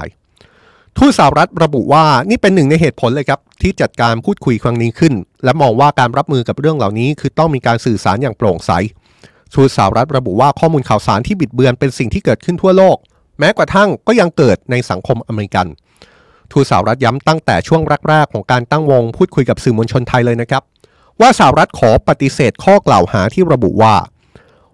[0.98, 5.14] ทูตสาวรัฐระบุว่านี่เป็นหนึ่งในเหตุผลเลยครับ ที่จัดการพูดคุยครั้งนี้ขึ้น
[5.44, 8.72] และมองว่าการรับมือกับเรื่องเหล่านี้ คือต้องมีการสื่อสารอย่างโปร่งใส
[9.54, 12.98] ทูตสาวรัฐระบุว่าข้อมูลข่าวสารที่บิดเบือนเป็นสิ่งที่เกิดขึ้นทั่วโลก
[13.40, 15.68] แม้กระทั่งก็ยังเกิดในสังคมอเมริกัน
[16.52, 20.64] ทูตสาวรัฐย้ำตั้งแต่ช่วงแรกๆของการตั้งวงพูดคุยกับสื่อมวลชนไทยเลยนะครับ
[21.22, 23.96] ว่าสหรัฐขอปฏิเสธข้อกล่าวหาที่ระบุว่า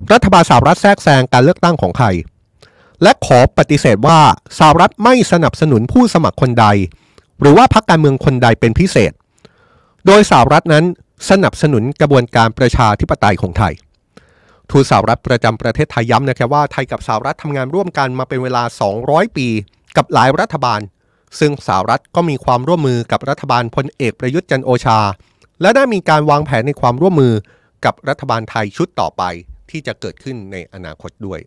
[0.09, 2.15] รัฐบาลสหรัฐแทรกแซงการเลือกตั้งของไทย
[3.03, 4.19] และขอปฏิเสธว่า
[4.59, 6.67] สหรัฐไม่สนับสนุนผู้สมัครคนใด
[7.41, 9.11] หรือว่าพรรคการเมืองคนใดเป็นพิเศษ
[10.05, 10.85] โดยสหรัฐนั้น
[11.29, 13.73] สนับสนุนกระบวนการประชาธิปไตยของไทย
[14.69, 18.63] ทูตสหรัฐประจำประเทศไทยย้ำนะครับว่าไทยกับสหรัฐทำงานร่วมกันมาเป็นเวลา
[18.99, 19.47] 200 ปี
[19.97, 20.79] กับหลายรัฐบาล
[21.39, 24.99] ซึ่งสหรัฐก็มีความร่วมมือกับรัฐบาลพลเอกประยุทธ์จันโอชา
[25.61, 27.33] และได้มีการวางแผนในความร่วมมือ
[27.85, 29.23] กับรัฐบาลไทยชุดต่อไป
[29.71, 31.39] ที่จะเกิดขึ้นในอนาคตด้วย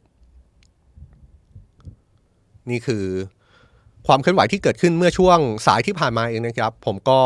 [2.70, 3.04] นี่คือ
[4.06, 7.20] ความเคลื่อนไหวที่เกิดขึ้นเมื่อช่วงสายที่ผ่านมาเองนะครับ ผมก็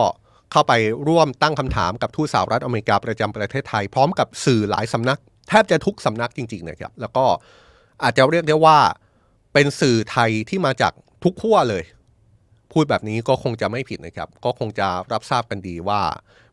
[0.52, 0.72] เข้าไป
[1.08, 5.18] ร่วมตั้งคำถามกับทูตสหรัฐอเมริกาประจำประเทศไทย พร้อมกับสื่อหลายสำนัก
[5.48, 7.24] แทบจะทุกสำนักจริง ๆ นะครับ แล้วก็
[8.02, 8.78] อาจจะเรียกได้ว่า
[9.52, 10.92] เป็นสื่อไทยที่มาจาก
[11.24, 11.84] ทุกขั้วเลย
[12.72, 16.00] พูดแบบนี้ก็คงจะไม่ผิดนะครับ ก็คงจะรับทราบกันดีว่า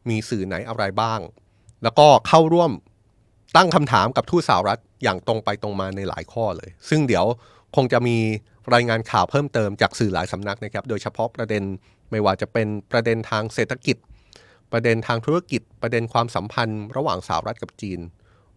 [0.09, 1.19] มีสื่อไหนอะไรบ้าง
[1.83, 2.71] แล้วก็เข้าร่วม
[3.55, 7.25] ตั้งคำถามกับทูตสหรัฐอย่างตรงไปตรงมาในหลายข้อเลย ซึ่งเดี๋ยว
[7.75, 8.17] คงจะมี
[8.73, 11.63] รายงานข่าวเพิ่มเติมจากสื่อหลายสำนักนะครับ โดยเฉพาะประเด็น
[12.11, 13.97] ไม่ว่าจะเป็นประเด็นทางเศรษฐกิจ
[14.71, 17.99] ประเด็นทางธุรกิจ ประเด็นความสัมพันธ์ ระหว่างสหรัฐกับจีน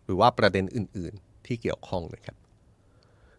[0.04, 2.36] หรือว่าประเด็นอื่น ๆ ที่เกี่ยวข้องนะครับ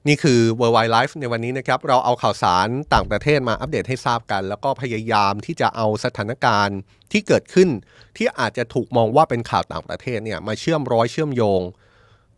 [0.08, 6.80] นี่คือ Worldwide Life ในวันนี้นะครับ เราเอาข่าวสารต่างประเทศมาอัปเดตให้ทราบกัน แล้วก็พยายามที่จะเอาสถานการณ์
[7.12, 7.70] ที่เกิดขึ้น
[8.18, 11.62] ที่อาจจะถูกมองว่าเป็นข่าวต่างประเทศเนี่ยมาเชื่อมร้อยเชื่อมโยง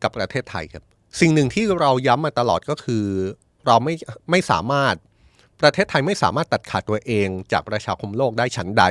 [0.04, 0.84] กับประเทศไทยครับ
[1.20, 3.06] สิ่งหนึ่งที่เราย้ำมาตลอดก็คือ
[3.66, 3.94] เราไม่
[4.32, 4.96] ไม่สามารถ
[5.62, 8.84] ประเทศไทยไม่สามารถตัดขาดตัวเองจากประชาคมโลกได้ฉันใด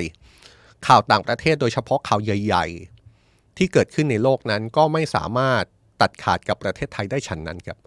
[0.87, 2.67] ข่าวต่างประเทศโดยเฉพาะข่าวใหญ่
[3.13, 5.63] ๆ ที่เกิดขึ้นในโลกนั้นก็ไม่สามารถ
[6.01, 7.79] ตัดขาดกับประเทศไทยได้ฉันนั้นครับ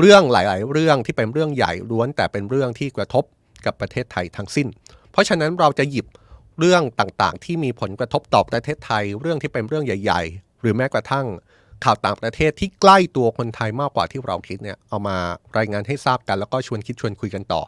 [0.00, 3.24] เรื่องหลาย ๆ เรื่องที่เป็นเรื่องใหญ่ล้วนแต่เป็นเรื่องที่กระทบ
[3.66, 4.68] กับประเทศไทยทั้งสิ้น
[5.10, 6.06] เพราะฉะนั้นเราจะหยิบ
[6.58, 11.26] เรื่องต่างๆ ที่มีผลกระทบต่อประเทศไทย เรื่องที่เป็นเรื่องใหญ่ ๆ หรือแม้กระทั่ง
[11.84, 15.16] ข่าวต่างประเทศที่ใกล้ตัวคนไทยมากกว่าที่เราคิดเนี่ยเอามา
[15.58, 17.62] รายงานให้ทราบกัน แล้วก็ชวนคิดชวนคุยกันต่อ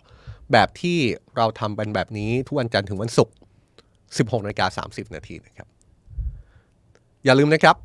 [0.53, 0.99] แบบที่
[1.37, 3.35] เราทำเป็นแบบนี้ทุกวันจันทร์ถึงวันศุกร์
[3.87, 5.69] 16นาฬิกา30 นาทีนะครับ
[7.25, 7.77] อย่าลืมนะครับ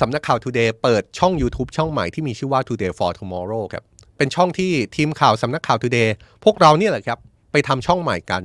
[0.00, 3.84] สำนักข่าว Today เปิดช่อง YouTube ช่องใหม่ที่มีชื่อว่า Today for Tomorrow ครับ
[4.18, 6.08] เป็นช่องที่ทีมข่าวสำนักข่าว Today
[6.44, 7.18] พวกเราเนี่ยแหละครับ
[7.52, 8.42] ไปทำช่องใหม่กัน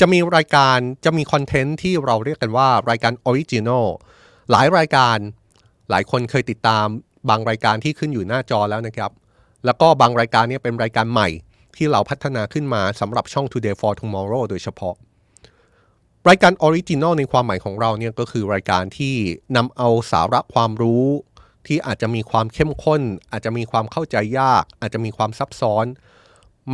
[0.00, 3.86] จะมีรายการจะมี content ที่เราเรียกกันว่ารายการ original
[4.50, 5.18] หลายรายการ
[5.90, 6.86] หลายคนเคยติดตาม
[7.28, 9.10] บางรายการที่ขึ้นอยู่หน้าจอแล้วนะครับ
[9.64, 11.28] แล้วก็บางรายการเนี้ยเป็นรายการใหม่
[11.76, 14.94] ที่เราพัฒนาขึ้นมาสำหรับช่อง Today for Tomorrow โดยเฉพาะ
[16.28, 19.14] รายการ original ในความหมายของเราเนี่ยก็คือรายการที่
[19.56, 21.06] นำเอาสาระความรู้
[21.66, 23.02] ที่อาจจะมีความเข้มข้น
[23.32, 25.86] อาจจะมีความเข้าใจยาก อาจจะมีความซับซ้อน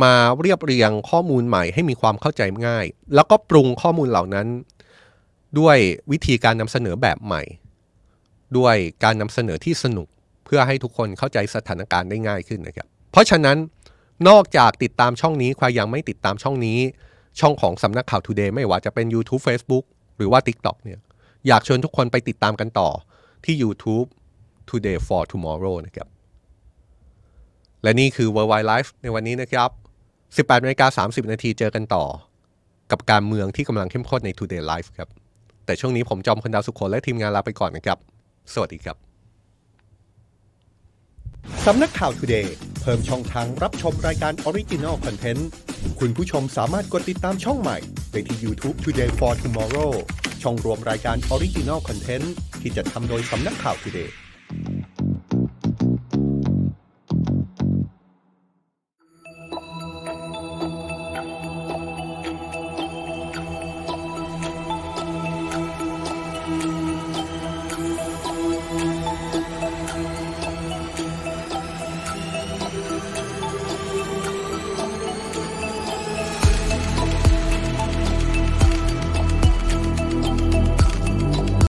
[0.03, 2.85] มาเรียบเรียงข้อมูลใหม่ให้มีความเข้าใจง่าย
[3.15, 4.47] แล้วก็ปรุงข้อมูลเหล่านั้น
[5.59, 5.77] ด้วย
[6.11, 7.43] วิธีการนำเสนอแบบใหม่
[8.57, 10.07] ด้วยการนำเสนอที่สนุก
[10.45, 13.57] เพื่อให้ทุกคนเข้าใจสถานการณ์ได้ง่ายขึ้นนะครับเพราะฉะนั้น
[14.27, 16.79] นอกจากติดตามช่องนี้ใครยังไม่ติดตามช่องนี้
[17.39, 19.83] ช่องของสำนักข่าว Today ไม่ว่าจะเป็น YouTube Facebook
[20.17, 20.99] หรือว่า TikTok เนี่ย
[21.47, 22.89] อยากชิญทุกคนไปติดตามกันต่อ
[23.45, 24.07] ที่ YouTube
[24.69, 26.07] Today for Tomorrow นะครับ
[27.83, 29.69] และนี่คือ Worldwide Life ในวันนี้นะครับ
[30.17, 32.05] 18นาฬิกา30 นาทีเจอกันต่อ
[32.91, 35.09] กับการเมืองที่กำลังเข้มข้นใน Today Live ครับ
[35.65, 37.97] แต่ช่วงนี้ผมจอมพลดาวสุขคนและทีมงานลาไปก่อนนะครับ
[38.53, 38.97] สวัสดีครับ
[41.65, 42.47] สำนักข่าว Today
[42.81, 45.41] เพิ่มช่องทางรับชมรายการ Original Content
[45.99, 47.77] คุณผู้ชมสามารถกดติดตามช่องใหม่
[48.11, 49.91] ได้ที่ YouTube Today for Tomorrow
[50.41, 52.27] ช่องรวมรายการ Original Content
[52.61, 54.09] ที่จะทำโดยสำนักข่าว Today